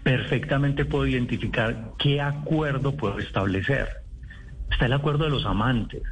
perfectamente 0.03 0.85
puedo 0.85 1.07
identificar 1.07 1.93
qué 1.99 2.21
acuerdo 2.21 2.97
puedo 2.97 3.19
establecer. 3.19 3.89
Está 4.71 4.87
el 4.87 4.93
acuerdo 4.93 5.25
de 5.25 5.31
los 5.31 5.45
amantes. 5.45 6.03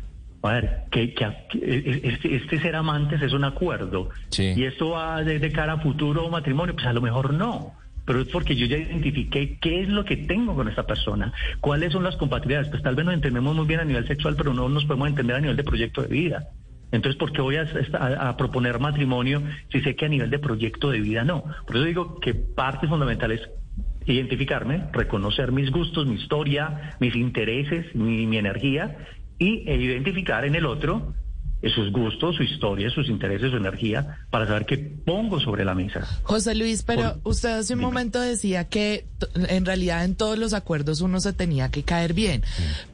A 0.42 0.52
ver, 0.52 0.84
que, 0.90 1.14
este, 1.14 2.36
este, 2.36 2.60
ser 2.60 2.76
amantes 2.76 3.22
es 3.22 3.32
un 3.32 3.44
acuerdo. 3.44 4.10
Y 4.36 4.64
esto 4.64 4.90
va 4.90 5.22
de, 5.22 5.50
cara 5.50 5.74
a 5.74 5.78
futuro 5.78 6.28
matrimonio, 6.28 6.74
pues 6.74 6.86
a 6.86 6.92
lo 6.92 7.00
mejor 7.00 7.32
no 7.32 7.72
pero 8.04 8.20
es 8.20 8.28
porque 8.28 8.56
yo 8.56 8.66
ya 8.66 8.76
identifiqué 8.76 9.58
qué 9.60 9.82
es 9.82 9.88
lo 9.88 10.04
que 10.04 10.16
tengo 10.16 10.54
con 10.54 10.68
esta 10.68 10.86
persona, 10.86 11.32
cuáles 11.60 11.92
son 11.92 12.04
las 12.04 12.16
compatibilidades. 12.16 12.68
Pues 12.68 12.82
tal 12.82 12.94
vez 12.94 13.04
nos 13.04 13.14
entendemos 13.14 13.54
muy 13.54 13.66
bien 13.66 13.80
a 13.80 13.84
nivel 13.84 14.06
sexual, 14.06 14.34
pero 14.36 14.52
no 14.52 14.68
nos 14.68 14.84
podemos 14.84 15.08
entender 15.08 15.36
a 15.36 15.40
nivel 15.40 15.56
de 15.56 15.64
proyecto 15.64 16.02
de 16.02 16.08
vida. 16.08 16.48
Entonces, 16.92 17.18
¿por 17.18 17.32
qué 17.32 17.42
voy 17.42 17.56
a, 17.56 18.36
proponer 18.36 18.78
matrimonio 18.78 19.42
si 19.72 19.80
sé 19.80 19.96
que 19.96 20.06
a 20.06 20.08
nivel 20.08 20.30
de 20.30 20.38
proyecto 20.38 20.90
de 20.90 21.00
vida 21.00 21.24
no? 21.24 21.42
Por 21.66 21.76
eso 21.76 21.84
digo 21.84 22.20
que 22.20 22.34
parte 22.34 22.86
fundamental 22.86 23.32
es 23.32 23.40
identificarme, 24.06 24.84
reconocer 24.92 25.50
mis 25.50 25.70
gustos, 25.72 26.06
mi 26.06 26.14
historia, 26.14 26.96
mis 27.00 27.16
intereses, 27.16 27.92
mi, 27.96 28.36
energía 28.36 28.96
y 29.38 29.68
identificar 29.68 30.44
en 30.44 30.54
el 30.54 30.66
otro 30.66 31.14
sus 31.74 31.90
gustos, 31.92 32.36
su 32.36 32.42
historia, 32.42 32.90
sus 32.90 33.08
intereses, 33.08 33.50
su 33.50 33.56
energía, 33.56 34.18
para 34.30 34.46
saber 34.46 34.66
qué 34.66 34.76
pongo 34.76 35.40
sobre 35.40 35.64
la 35.64 35.74
mesa. 35.74 36.06
José 36.22 36.54
Luis, 36.54 36.82
pero 36.82 37.18
usted 37.24 37.50
hace 37.50 37.74
un 37.74 37.80
momento 37.80 38.20
decía 38.20 38.68
que 38.68 39.06
en 39.48 39.64
realidad 39.64 40.04
en 40.04 40.14
todos 40.14 40.38
los 40.38 40.52
acuerdos 40.52 41.00
uno 41.00 41.20
se 41.20 41.32
tenía 41.32 41.70
que 41.70 41.82
caer 41.82 42.12
bien. 42.12 42.42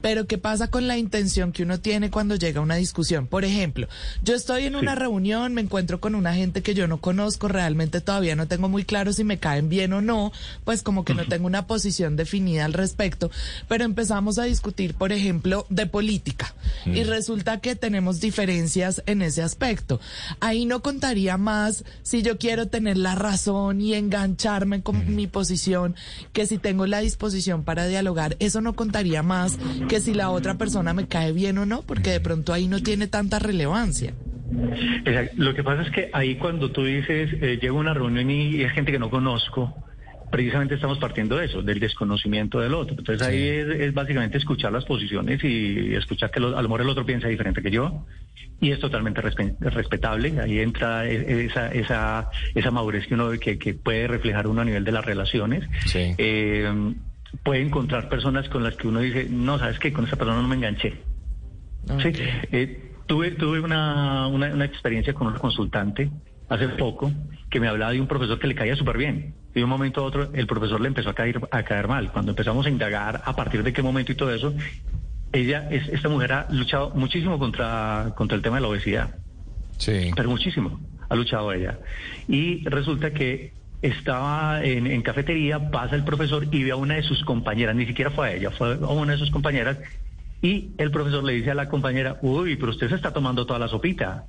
Pero 0.00 0.26
¿qué 0.26 0.38
pasa 0.38 0.68
con 0.68 0.86
la 0.86 0.98
intención 0.98 1.52
que 1.52 1.64
uno 1.64 1.80
tiene 1.80 2.10
cuando 2.10 2.36
llega 2.36 2.60
a 2.60 2.62
una 2.62 2.76
discusión? 2.76 3.26
Por 3.26 3.44
ejemplo, 3.44 3.88
yo 4.22 4.34
estoy 4.34 4.64
en 4.64 4.76
una 4.76 4.94
reunión, 4.94 5.54
me 5.54 5.62
encuentro 5.62 6.00
con 6.00 6.14
una 6.14 6.34
gente 6.34 6.62
que 6.62 6.74
yo 6.74 6.86
no 6.86 6.98
conozco, 6.98 7.48
realmente 7.48 8.00
todavía 8.00 8.36
no 8.36 8.46
tengo 8.46 8.68
muy 8.68 8.84
claro 8.84 9.12
si 9.12 9.24
me 9.24 9.38
caen 9.38 9.68
bien 9.68 9.92
o 9.92 10.00
no, 10.00 10.32
pues 10.64 10.82
como 10.82 11.04
que 11.04 11.14
no 11.14 11.24
tengo 11.26 11.46
una 11.46 11.66
posición 11.66 12.16
definida 12.16 12.64
al 12.64 12.72
respecto, 12.72 13.30
pero 13.68 13.84
empezamos 13.84 14.38
a 14.38 14.44
discutir, 14.44 14.94
por 14.94 15.12
ejemplo, 15.12 15.66
de 15.70 15.86
política 15.86 16.54
y 16.86 17.02
resulta 17.04 17.60
que 17.60 17.76
tenemos 17.76 18.20
diferentes 18.20 19.02
en 19.06 19.22
ese 19.22 19.42
aspecto. 19.42 20.00
Ahí 20.40 20.64
no 20.64 20.80
contaría 20.80 21.36
más 21.36 21.84
si 22.02 22.22
yo 22.22 22.38
quiero 22.38 22.68
tener 22.68 22.96
la 22.96 23.14
razón 23.14 23.80
y 23.80 23.94
engancharme 23.94 24.82
con 24.82 25.14
mi 25.14 25.26
posición 25.26 25.94
que 26.32 26.46
si 26.46 26.58
tengo 26.58 26.86
la 26.86 27.00
disposición 27.00 27.64
para 27.64 27.86
dialogar. 27.86 28.36
Eso 28.38 28.60
no 28.60 28.74
contaría 28.74 29.22
más 29.22 29.58
que 29.88 30.00
si 30.00 30.14
la 30.14 30.30
otra 30.30 30.56
persona 30.56 30.92
me 30.92 31.06
cae 31.06 31.32
bien 31.32 31.58
o 31.58 31.66
no, 31.66 31.82
porque 31.82 32.10
de 32.10 32.20
pronto 32.20 32.52
ahí 32.52 32.68
no 32.68 32.80
tiene 32.82 33.06
tanta 33.06 33.38
relevancia. 33.38 34.14
Lo 35.36 35.54
que 35.54 35.62
pasa 35.62 35.82
es 35.82 35.90
que 35.90 36.10
ahí 36.12 36.36
cuando 36.36 36.70
tú 36.70 36.84
dices, 36.84 37.30
eh, 37.40 37.58
llego 37.60 37.78
a 37.78 37.80
una 37.80 37.94
reunión 37.94 38.30
y 38.30 38.62
es 38.62 38.72
gente 38.72 38.90
que 38.90 38.98
no 38.98 39.10
conozco, 39.10 39.74
precisamente 40.30 40.74
estamos 40.74 40.98
partiendo 40.98 41.36
de 41.36 41.46
eso, 41.46 41.62
del 41.62 41.80
desconocimiento 41.80 42.60
del 42.60 42.74
otro. 42.74 42.96
Entonces 42.98 43.26
ahí 43.26 43.42
es, 43.42 43.92
básicamente 43.94 44.38
escuchar 44.38 44.72
las 44.72 44.84
posiciones 44.84 45.42
y 45.44 45.94
escuchar 45.94 46.30
que 46.30 46.38
a 46.38 46.42
lo 46.42 46.62
mejor 46.62 46.82
el 46.82 46.88
otro 46.88 47.04
piensa 47.04 47.28
diferente 47.28 47.62
que 47.62 47.70
yo 47.70 48.06
y 48.60 48.70
es 48.70 48.80
totalmente 48.80 49.20
respetable. 49.20 50.40
Ahí 50.40 50.60
entra 50.60 51.06
e, 51.06 51.46
esa, 51.46 51.68
esa, 51.72 52.30
esa 52.54 52.70
madurez 52.70 53.06
que 53.06 53.14
uno 53.14 53.30
que, 53.32 53.58
que 53.58 53.74
puede 53.74 54.06
reflejar 54.06 54.46
uno 54.46 54.60
a 54.60 54.64
nivel 54.64 54.84
de 54.84 54.92
las 54.92 55.04
relaciones. 55.04 55.64
Eh, 55.94 56.94
puede 57.42 57.62
encontrar 57.62 58.08
personas 58.08 58.48
con 58.48 58.62
las 58.62 58.76
que 58.76 58.88
uno 58.88 59.00
dice, 59.00 59.26
no, 59.30 59.58
sabes 59.58 59.78
que 59.78 59.92
con 59.92 60.04
esa 60.06 60.16
persona 60.16 60.42
no 60.42 60.48
me 60.48 60.56
enganché. 60.56 60.94
Sí, 62.02 62.12
eh, 62.52 62.92
tuve, 63.06 63.32
tuve 63.32 63.60
una, 63.60 64.26
una, 64.26 64.64
experiencia 64.64 65.14
con 65.14 65.28
un 65.28 65.34
consultante 65.34 66.10
hace 66.50 66.68
poco 66.68 67.10
que 67.48 67.60
me 67.60 67.68
hablaba 67.68 67.92
de 67.92 68.00
un 68.00 68.06
profesor 68.06 68.38
que 68.38 68.46
le 68.46 68.54
caía 68.54 68.76
súper 68.76 68.98
bien. 68.98 69.34
Y 69.54 69.60
de 69.60 69.64
un 69.64 69.70
momento 69.70 70.02
a 70.02 70.04
otro 70.04 70.30
el 70.34 70.46
profesor 70.46 70.80
le 70.80 70.88
empezó 70.88 71.08
a 71.08 71.14
caer, 71.14 71.40
a 71.50 71.62
caer 71.62 71.88
mal. 71.88 72.12
Cuando 72.12 72.32
empezamos 72.32 72.66
a 72.66 72.68
indagar 72.68 73.22
a 73.24 73.34
partir 73.34 73.62
de 73.62 73.72
qué 73.72 73.82
momento 73.82 74.12
y 74.12 74.16
todo 74.16 74.34
eso, 74.34 74.52
ella, 75.32 75.68
es, 75.70 75.88
esta 75.88 76.08
mujer 76.08 76.32
ha 76.32 76.46
luchado 76.50 76.90
muchísimo 76.90 77.38
contra, 77.38 78.12
contra 78.16 78.36
el 78.36 78.42
tema 78.42 78.56
de 78.56 78.62
la 78.62 78.68
obesidad. 78.68 79.14
Sí. 79.78 80.10
Pero 80.14 80.28
muchísimo 80.28 80.78
ha 81.08 81.14
luchado 81.14 81.52
ella. 81.52 81.78
Y 82.28 82.68
resulta 82.68 83.12
que 83.12 83.52
estaba 83.82 84.62
en, 84.62 85.02
cafetería, 85.02 85.70
pasa 85.70 85.96
el 85.96 86.04
profesor 86.04 86.46
y 86.50 86.64
ve 86.64 86.70
a 86.70 86.76
una 86.76 86.94
de 86.94 87.02
sus 87.02 87.24
compañeras, 87.24 87.74
ni 87.74 87.86
siquiera 87.86 88.10
fue 88.10 88.28
a 88.28 88.34
ella, 88.34 88.50
fue 88.50 88.74
a 88.74 88.92
una 88.92 89.12
de 89.12 89.18
sus 89.18 89.30
compañeras, 89.30 89.78
y 90.42 90.70
el 90.78 90.90
profesor 90.90 91.24
le 91.24 91.34
dice 91.34 91.50
a 91.50 91.54
la 91.54 91.68
compañera, 91.68 92.18
uy, 92.22 92.56
pero 92.56 92.72
usted 92.72 92.88
se 92.88 92.94
está 92.94 93.12
tomando 93.12 93.46
toda 93.46 93.58
la 93.58 93.68
sopita. 93.68 94.26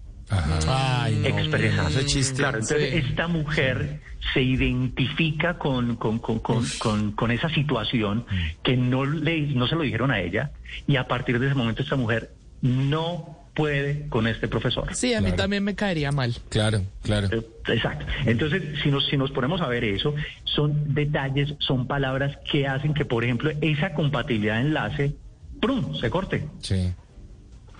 Ay, 0.68 1.22
Expresa. 1.26 1.88
Claro, 2.36 2.60
entonces 2.60 2.94
esta 2.94 3.28
mujer 3.28 4.00
se 4.34 4.42
identifica 4.42 5.58
con, 5.58 5.96
con, 5.96 6.20
con, 6.20 6.40
con, 6.40 7.12
con 7.12 7.32
esa 7.32 7.50
situación 7.50 8.26
que 8.64 8.78
no, 8.78 9.06
le, 9.06 9.42
no 9.42 9.68
se 9.68 9.76
lo 9.76 9.82
dijeron 9.82 10.12
a 10.12 10.20
ella 10.20 10.52
y 10.88 10.96
a 10.96 11.08
partir 11.08 11.40
de 11.40 11.48
ese 11.48 11.56
momento 11.56 11.84
esta 11.84 11.96
mujer 11.96 12.32
no 12.62 13.38
puede 13.54 14.08
con 14.08 14.28
este 14.28 14.48
profesor. 14.48 14.94
Sí, 14.96 15.14
a 15.14 15.22
mí 15.22 15.34
también 15.34 15.64
me 15.64 15.76
caería 15.76 16.12
mal. 16.12 16.34
Claro, 16.50 16.84
claro. 17.04 17.28
Eh, 17.32 17.46
exacto. 17.68 18.06
Entonces, 18.26 18.80
si 18.82 18.90
nos, 18.90 19.06
si 19.08 19.18
nos 19.18 19.32
ponemos 19.32 19.62
a 19.62 19.68
ver 19.68 19.84
eso, 19.84 20.14
son 20.46 20.94
detalles, 20.94 21.56
son 21.60 21.88
palabras 21.88 22.38
que 22.50 22.68
hacen 22.68 22.94
que, 22.94 23.04
por 23.06 23.24
ejemplo, 23.24 23.52
esa 23.62 23.94
compatibilidad 23.94 24.56
de 24.56 24.62
enlace, 24.62 25.16
¡prum!, 25.60 25.96
se 25.96 26.10
corte. 26.10 26.48
Sí. 26.62 26.94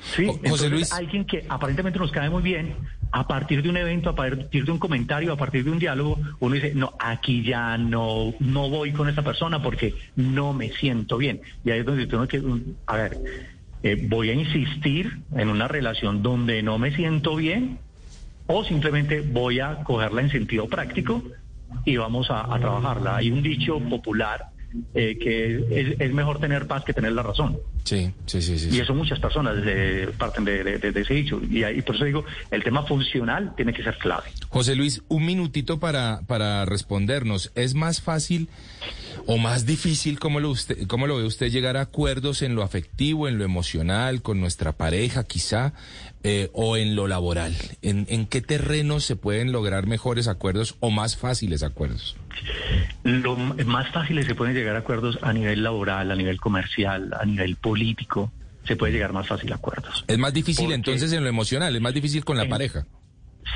Sí, 0.02 0.28
José 0.48 0.70
Luis. 0.70 0.92
alguien 0.92 1.26
que 1.26 1.46
aparentemente 1.48 2.00
nos 2.00 2.12
cae 2.12 2.30
muy 2.30 2.42
bien, 2.42 2.76
a 3.12 3.28
partir 3.28 3.62
de 3.62 3.70
un 3.70 3.78
evento, 3.78 4.10
a 4.10 4.16
partir 4.16 4.66
de 4.66 4.72
un 4.72 4.80
comentario, 4.80 5.34
a 5.34 5.38
partir 5.38 5.64
de 5.64 5.72
un 5.72 5.80
diálogo, 5.80 6.18
uno 6.40 6.56
dice, 6.56 6.74
no, 6.74 6.94
aquí 7.00 7.44
ya 7.44 7.78
no, 7.78 8.34
no 8.40 8.70
voy 8.70 8.92
con 8.94 9.10
esta 9.10 9.22
persona 9.22 9.62
porque 9.62 9.94
no 10.16 10.54
me 10.54 10.70
siento 10.70 11.18
bien. 11.18 11.42
Y 11.66 11.72
ahí 11.72 11.80
es 11.80 11.86
donde 11.86 12.08
tengo 12.08 12.28
que, 12.28 12.42
a 12.86 12.96
ver, 12.96 13.18
eh, 13.84 14.08
voy 14.08 14.30
a 14.30 14.34
insistir 14.34 15.20
en 15.36 15.50
una 15.50 15.68
relación 15.68 16.22
donde 16.24 16.64
no 16.64 16.78
me 16.78 16.96
siento 16.96 17.36
bien 17.36 17.80
o 18.48 18.64
simplemente 18.64 19.22
voy 19.22 19.60
a 19.60 19.84
cogerla 19.84 20.22
en 20.22 20.30
sentido 20.30 20.68
práctico 20.68 21.24
y 21.86 21.98
vamos 21.98 22.30
a, 22.30 22.44
trabajarla. 22.60 23.18
Hay 23.18 23.32
un 23.32 23.42
dicho 23.42 23.80
popular 23.80 24.51
eh, 24.94 25.18
que 25.18 25.96
es, 26.00 26.14
mejor 26.14 26.40
tener 26.40 26.68
paz 26.68 26.84
que 26.84 26.94
tener 26.94 27.12
la 27.14 27.24
razón. 27.24 27.60
Sí, 27.84 28.12
sí, 28.26 28.42
sí. 28.42 28.70
y 28.72 28.80
eso 28.80 28.94
muchas 28.94 29.20
personas 29.20 29.56
parten 30.18 30.46
de, 30.46 30.80
ese 30.84 31.14
dicho. 31.14 31.42
Y, 31.50 31.66
y, 31.66 31.82
por 31.82 31.96
eso 31.96 32.06
digo, 32.06 32.26
el 32.52 32.64
tema 32.64 32.84
funcional 32.84 33.54
tiene 33.56 33.74
que 33.74 33.84
ser 33.84 33.98
clave. 33.98 34.30
José 34.50 34.76
Luis, 34.76 35.02
un 35.08 35.26
minutito 35.26 35.80
para, 35.80 36.22
para 36.28 36.66
respondernos. 36.66 37.52
¿Es 37.56 37.74
más 37.74 38.02
fácil 38.02 38.50
o 39.26 39.38
más 39.38 39.66
difícil, 39.66 40.20
cómo 40.20 40.40
lo, 40.40 40.50
usted, 40.50 40.88
cómo 40.88 41.08
lo 41.08 41.18
ve 41.18 41.26
usted, 41.26 41.50
llegar 41.50 41.78
a 41.78 41.82
acuerdos 41.82 42.42
en 42.42 42.56
lo 42.56 42.64
afectivo, 42.64 43.28
en 43.28 43.38
lo 43.38 43.44
emocional, 43.44 44.22
con 44.22 44.40
nuestra 44.40 44.74
pareja 44.74 45.24
quizá, 45.24 45.74
eh, 46.24 46.50
o 46.54 46.78
en 46.78 46.96
lo 46.96 47.08
laboral? 47.08 47.56
¿En, 47.82 48.06
¿En 48.10 48.26
qué 48.26 48.42
terreno 48.42 49.00
se 49.00 49.16
pueden 49.16 49.52
lograr 49.52 49.88
mejores 49.88 50.28
acuerdos 50.28 50.76
o 50.80 50.92
más 50.92 51.18
fáciles 51.18 51.64
acuerdos? 51.64 52.16
Lo 53.04 53.36
más 53.36 53.90
fáciles 53.92 54.26
se 54.26 54.36
pueden 54.36 54.56
llegar 54.56 54.76
a 54.76 54.80
acuerdos 54.80 55.20
a 55.22 55.34
nivel 55.34 55.64
laboral, 55.64 56.12
a 56.12 56.16
nivel 56.16 56.40
comercial, 56.40 57.14
a 57.20 57.26
nivel 57.26 57.56
político. 57.56 58.32
Se 58.64 58.76
puede 58.76 58.94
llegar 58.94 59.12
más 59.12 59.28
fácil 59.28 59.52
a 59.54 59.56
acuerdos. 59.56 60.06
Es 60.08 60.18
más 60.18 60.34
difícil 60.34 60.72
entonces 60.72 61.12
en 61.14 61.24
lo 61.24 61.30
emocional, 61.30 61.76
es 61.76 61.82
más 61.82 61.94
difícil 61.94 62.24
con 62.24 62.38
la 62.38 62.48
pareja. 62.48 62.86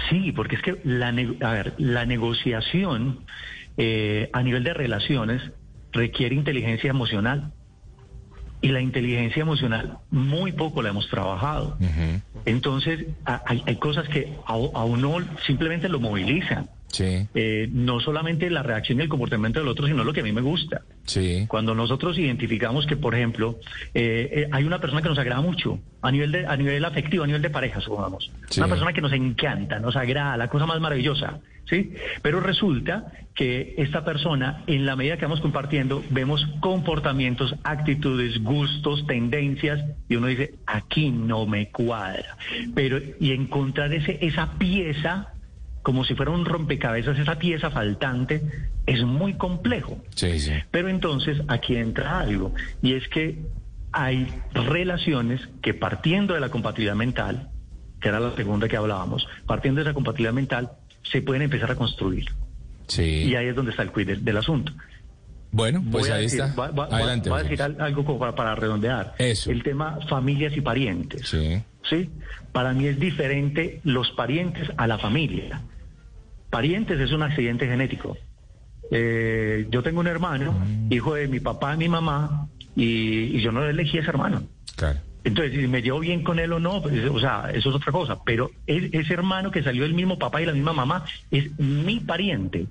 Sí, 0.09 0.31
porque 0.31 0.55
es 0.55 0.61
que 0.61 0.81
la, 0.83 1.09
a 1.09 1.51
ver, 1.51 1.73
la 1.77 2.05
negociación 2.05 3.19
eh, 3.77 4.29
a 4.33 4.41
nivel 4.41 4.63
de 4.63 4.73
relaciones 4.73 5.41
requiere 5.91 6.35
inteligencia 6.35 6.89
emocional. 6.89 7.53
Y 8.65 8.69
la 8.69 8.82
inteligencia 8.82 9.41
emocional 9.41 9.99
muy 10.10 10.51
poco 10.51 10.82
la 10.82 10.89
hemos 10.89 11.08
trabajado. 11.10 11.78
Entonces, 12.45 13.06
hay, 13.23 13.62
hay, 13.65 13.75
cosas 13.75 14.08
que 14.10 14.34
a, 14.45 14.54
a, 14.54 14.86
uno 14.86 15.17
simplemente 15.45 15.88
lo 15.88 15.99
movilizan. 15.99 16.67
Eh, 17.04 17.67
no 17.71 17.99
solamente 17.99 18.49
la 18.49 18.63
reacción 18.63 18.99
y 18.99 19.04
el 19.04 19.10
comportamiento 19.10 19.60
del 19.60 19.67
otro, 19.67 19.88
sino 19.88 20.04
lo 20.04 20.13
que 20.13 20.21
a 20.21 20.23
mí 20.23 20.32
me 20.32 20.41
gusta. 20.41 20.82
Sí. 21.06 21.45
Cuando 21.47 21.75
nosotros 21.75 22.17
identificamos 22.17 22.86
que, 22.86 22.95
por 22.95 23.15
ejemplo, 23.15 23.60
eh, 23.93 24.30
eh, 24.32 24.47
hay 24.51 24.63
una 24.63 24.80
persona 24.80 25.01
que 25.01 25.10
nos 25.10 25.17
agrada 25.17 25.41
mucho 25.41 25.80
a 26.01 26.12
nivel 26.12 26.32
de, 26.32 26.47
a 26.47 26.56
nivel 26.56 26.84
afectivo, 26.86 27.23
a 27.23 27.28
nivel 27.28 27.41
de 27.41 27.49
pareja, 27.49 27.82
supongamos. 27.82 28.32
Una 28.58 28.67
persona 28.67 28.93
que 28.93 29.01
nos 29.01 29.13
encanta, 29.13 29.80
nos 29.80 29.95
agrada, 29.95 30.38
la 30.38 30.47
cosa 30.47 30.65
más 30.65 30.80
maravillosa. 30.80 31.39
¿Sí? 31.67 31.93
Pero 32.21 32.39
resulta 32.39 33.12
que 33.34 33.73
esta 33.78 34.06
persona, 34.06 34.63
en 34.67 34.86
la 34.86 34.95
medida 34.95 35.17
que 35.17 35.25
vamos 35.25 35.41
compartiendo, 35.41 36.04
vemos 36.12 36.45
comportamientos, 36.60 37.56
actitudes, 37.63 38.41
gustos, 38.43 39.06
tendencias, 39.08 39.84
y 40.08 40.15
uno 40.15 40.28
dice, 40.28 40.56
aquí 40.67 41.10
no 41.10 41.45
me 41.45 41.69
cuadra. 41.69 42.38
Pero, 42.75 42.99
y 43.19 43.32
encontrar 43.32 43.93
ese, 43.93 44.19
esa 44.21 44.58
pieza 44.58 45.34
como 45.86 46.04
si 46.04 46.15
fuera 46.15 46.32
un 46.32 46.45
rompecabezas, 46.45 47.19
esa 47.19 47.38
pieza 47.38 47.69
faltante, 47.69 48.41
es 48.88 49.04
muy 49.04 49.36
complejo. 49.36 50.01
Sí, 50.15 50.39
sí. 50.39 50.54
Pero 50.71 50.89
entonces 50.89 51.39
aquí 51.47 51.75
entra 51.75 52.21
algo, 52.21 52.56
y 52.82 52.93
es 52.93 53.08
que 53.08 53.38
hay 53.91 54.28
relaciones 54.51 55.47
que 55.62 55.75
partiendo 55.75 56.34
de 56.34 56.39
la 56.39 56.49
compatibilidad 56.49 56.95
mental, 56.95 57.49
que 58.01 58.10
era 58.10 58.19
la 58.19 58.36
segunda 58.36 58.67
que 58.67 58.78
hablábamos, 58.78 59.28
partiendo 59.45 59.80
de 59.80 59.84
esa 59.89 59.93
compatibilidad 59.93 60.34
mental, 60.34 60.71
se 61.12 61.22
pueden 61.22 61.44
empezar 61.44 61.72
a 61.72 61.76
construir. 61.76 62.26
Sí. 62.88 63.24
Y 63.24 63.36
ahí 63.36 63.48
es 63.48 63.56
donde 63.56 63.72
está 63.72 63.84
el 63.84 63.91
quid 63.91 64.18
del, 64.20 64.38
asunto. 64.38 64.72
Bueno, 65.52 65.84
pues 65.91 66.10
ahí 66.10 66.26
está. 66.26 66.54
Adelante. 66.91 67.30
Voy 67.30 67.39
a 67.39 67.44
decir 67.44 67.62
algo 67.62 68.06
como 68.06 68.20
para, 68.20 68.36
para 68.36 68.56
redondear. 68.56 69.15
Eso. 69.18 69.52
El 69.52 69.63
tema 69.63 70.00
familias 70.10 70.56
y 70.56 70.62
parientes. 70.62 71.28
Sí. 71.28 71.62
¿Sí? 71.89 72.10
Para 72.52 72.74
mí 72.74 72.88
es 72.88 73.00
diferente 73.00 73.80
los 73.84 74.12
parientes 74.12 74.70
a 74.78 74.88
la 74.88 74.98
familia 74.98 75.62
parientes 76.56 76.98
es 77.02 77.12
un 77.12 77.22
accidente 77.22 77.68
genético. 77.68 78.18
Eh, 78.89 79.68
yo 79.70 79.84
tengo 79.84 80.00
un 80.00 80.08
hermano, 80.08 80.54
mm. 80.54 80.94
hijo 80.94 81.15
de 81.15 81.28
mi 81.28 81.41
papá 81.41 81.74
y 81.74 81.78
mi 81.78 81.89
mamá, 81.89 82.48
y, 82.78 83.41
yo 83.41 83.52
no 83.52 83.65
elegí 83.65 83.98
a 83.98 84.02
ese 84.02 84.10
hermano. 84.10 84.44
Claro. 84.78 85.00
Entonces, 85.25 85.59
si 85.59 85.67
me 85.67 85.81
llevo 85.81 85.99
bien 85.99 86.23
con 86.23 86.39
él 86.39 86.53
o 86.53 86.59
no, 86.59 86.81
pues, 86.81 87.03
o 87.09 87.19
sea, 87.19 87.49
eso 87.51 87.69
es 87.69 87.75
otra 87.75 87.91
cosa. 87.91 88.19
Pero 88.23 88.51
ese 88.67 89.13
hermano 89.13 89.51
que 89.51 89.63
salió 89.63 89.83
del 89.83 89.93
mismo 89.93 90.17
papá 90.17 90.41
y 90.41 90.45
la 90.45 90.53
misma 90.53 90.71
mamá 90.71 91.03
es 91.31 91.57
mi 91.59 91.99
pariente. 91.99 92.67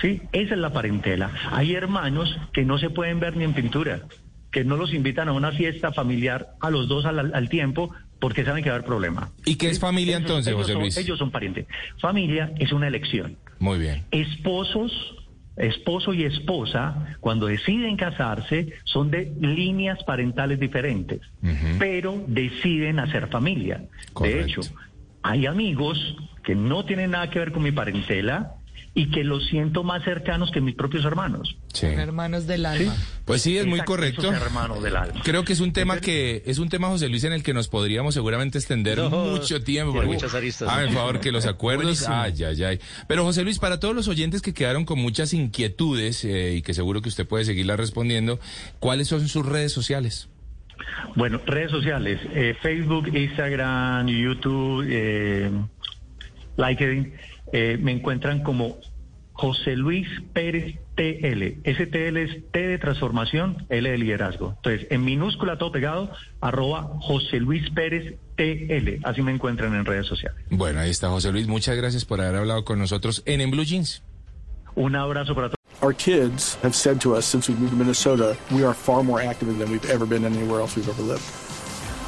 ¿Sí? 0.00 0.22
Esa 0.32 0.54
es 0.54 0.60
la 0.60 0.72
parentela. 0.72 1.32
Hay 1.50 1.74
hermanos 1.74 2.34
que 2.52 2.64
no 2.64 2.78
se 2.78 2.90
pueden 2.90 3.18
ver 3.18 3.36
ni 3.36 3.42
en 3.42 3.52
pintura, 3.52 4.02
que 4.52 4.64
no 4.64 4.76
los 4.76 4.94
invitan 4.94 5.28
a 5.28 5.32
una 5.32 5.50
fiesta 5.50 5.92
familiar 5.92 6.54
a 6.60 6.70
los 6.70 6.86
dos 6.86 7.04
al 7.04 7.48
tiempo 7.48 7.92
porque 8.20 8.44
saben 8.44 8.62
que 8.62 8.70
va 8.70 8.76
a 8.76 8.78
haber 8.78 8.86
problema. 8.86 9.32
¿Y 9.44 9.56
qué 9.56 9.68
es 9.68 9.78
familia 9.78 10.16
entonces, 10.16 10.54
José 10.54 10.74
Luis? 10.74 10.96
ellos 10.96 11.18
son 11.18 11.30
parientes. 11.30 11.66
Familia 12.00 12.52
es 12.58 12.72
una 12.72 12.86
elección. 12.88 13.36
Muy 13.58 13.78
bien. 13.78 14.04
Esposos, 14.10 14.92
esposo 15.58 16.14
y 16.14 16.24
esposa, 16.24 17.16
cuando 17.20 17.46
deciden 17.46 17.96
casarse, 17.96 18.72
son 18.84 19.10
de 19.10 19.32
líneas 19.40 20.02
parentales 20.04 20.60
diferentes, 20.60 21.20
pero 21.78 22.22
deciden 22.26 22.98
hacer 22.98 23.28
familia. 23.28 23.82
De 24.20 24.42
hecho, 24.42 24.60
hay 25.22 25.46
amigos 25.46 26.16
que 26.42 26.54
no 26.54 26.84
tienen 26.84 27.10
nada 27.10 27.30
que 27.30 27.38
ver 27.38 27.52
con 27.52 27.62
mi 27.62 27.72
parentela, 27.72 28.54
y 28.98 29.06
que 29.12 29.22
los 29.22 29.46
siento 29.46 29.84
más 29.84 30.02
cercanos 30.02 30.50
que 30.50 30.60
mis 30.60 30.74
propios 30.74 31.04
hermanos. 31.04 31.56
Hermanos 31.80 32.48
del 32.48 32.66
alma. 32.66 32.96
Pues 33.24 33.42
sí, 33.42 33.56
es 33.56 33.64
muy 33.64 33.78
correcto. 33.82 34.32
Hermanos 34.32 34.82
del 34.82 34.96
alma. 34.96 35.20
Creo 35.22 35.44
que 35.44 35.52
es 35.52 35.60
un 35.60 35.72
tema 35.72 36.00
que 36.00 36.42
es 36.46 36.58
un 36.58 36.68
tema 36.68 36.88
José 36.88 37.08
Luis 37.08 37.22
en 37.22 37.32
el 37.32 37.44
que 37.44 37.54
nos 37.54 37.68
podríamos 37.68 38.14
seguramente 38.14 38.58
extender 38.58 39.00
mucho 39.00 39.62
tiempo. 39.62 40.02
muchas 40.02 40.34
aristas. 40.34 40.68
por 40.68 40.92
favor, 40.92 41.20
que 41.20 41.30
los 41.30 41.46
acuerdos. 41.46 42.08
ay, 42.08 42.42
ay, 42.42 42.64
ay. 42.64 42.80
Pero 43.06 43.22
José 43.22 43.44
Luis, 43.44 43.60
para 43.60 43.78
todos 43.78 43.94
los 43.94 44.08
oyentes 44.08 44.42
que 44.42 44.52
quedaron 44.52 44.84
con 44.84 44.98
muchas 44.98 45.32
inquietudes 45.32 46.24
eh, 46.24 46.56
y 46.56 46.62
que 46.62 46.74
seguro 46.74 47.00
que 47.00 47.08
usted 47.08 47.24
puede 47.24 47.44
seguirlas 47.44 47.76
respondiendo, 47.76 48.40
¿cuáles 48.80 49.06
son 49.06 49.28
sus 49.28 49.46
redes 49.46 49.70
sociales? 49.70 50.28
Bueno, 51.14 51.40
redes 51.46 51.70
sociales, 51.70 52.18
eh, 52.34 52.56
Facebook, 52.60 53.14
Instagram, 53.14 54.08
YouTube, 54.08 54.84
eh, 54.88 55.52
LinkedIn. 56.56 57.12
Eh, 57.52 57.78
me 57.80 57.92
encuentran 57.92 58.42
como 58.42 58.78
José 59.32 59.76
Luis 59.76 60.08
Pérez 60.32 60.76
TL. 60.96 61.60
Ese 61.62 61.86
TL 61.86 62.16
es 62.16 62.50
T 62.50 62.66
de 62.66 62.78
transformación, 62.78 63.66
L 63.68 63.88
de 63.88 63.96
liderazgo. 63.96 64.54
Entonces, 64.56 64.88
en 64.90 65.04
minúscula 65.04 65.58
todo 65.58 65.70
pegado, 65.70 66.10
arroba 66.40 66.90
José 67.00 67.38
Luis 67.38 67.70
Pérez 67.70 68.16
TL. 68.36 69.00
Así 69.04 69.22
me 69.22 69.32
encuentran 69.32 69.74
en 69.76 69.84
redes 69.84 70.06
sociales. 70.06 70.44
Bueno, 70.50 70.80
ahí 70.80 70.90
está 70.90 71.08
José 71.08 71.30
Luis. 71.30 71.46
Muchas 71.46 71.76
gracias 71.76 72.04
por 72.04 72.20
haber 72.20 72.34
hablado 72.34 72.64
con 72.64 72.80
nosotros 72.80 73.22
en 73.26 73.40
En 73.40 73.52
Blue 73.52 73.64
Jeans. 73.64 74.02
Un 74.74 74.96
abrazo 74.96 75.34
para 75.34 75.48
todos. 75.48 75.58
Our 75.80 75.94
kids 75.94 76.58
have 76.64 76.74
said 76.74 77.00
to 77.02 77.16
us 77.16 77.24
since 77.24 77.48
we 77.48 77.56
moved 77.56 77.70
to 77.70 77.76
Minnesota, 77.76 78.36
we 78.50 78.64
are 78.64 78.74
far 78.74 79.04
more 79.04 79.20
active 79.20 79.56
than 79.58 79.70
we've 79.70 79.88
ever 79.88 80.04
been 80.04 80.24
anywhere 80.24 80.60
else 80.60 80.74
we've 80.74 80.88
ever 80.88 81.02
lived. 81.02 81.22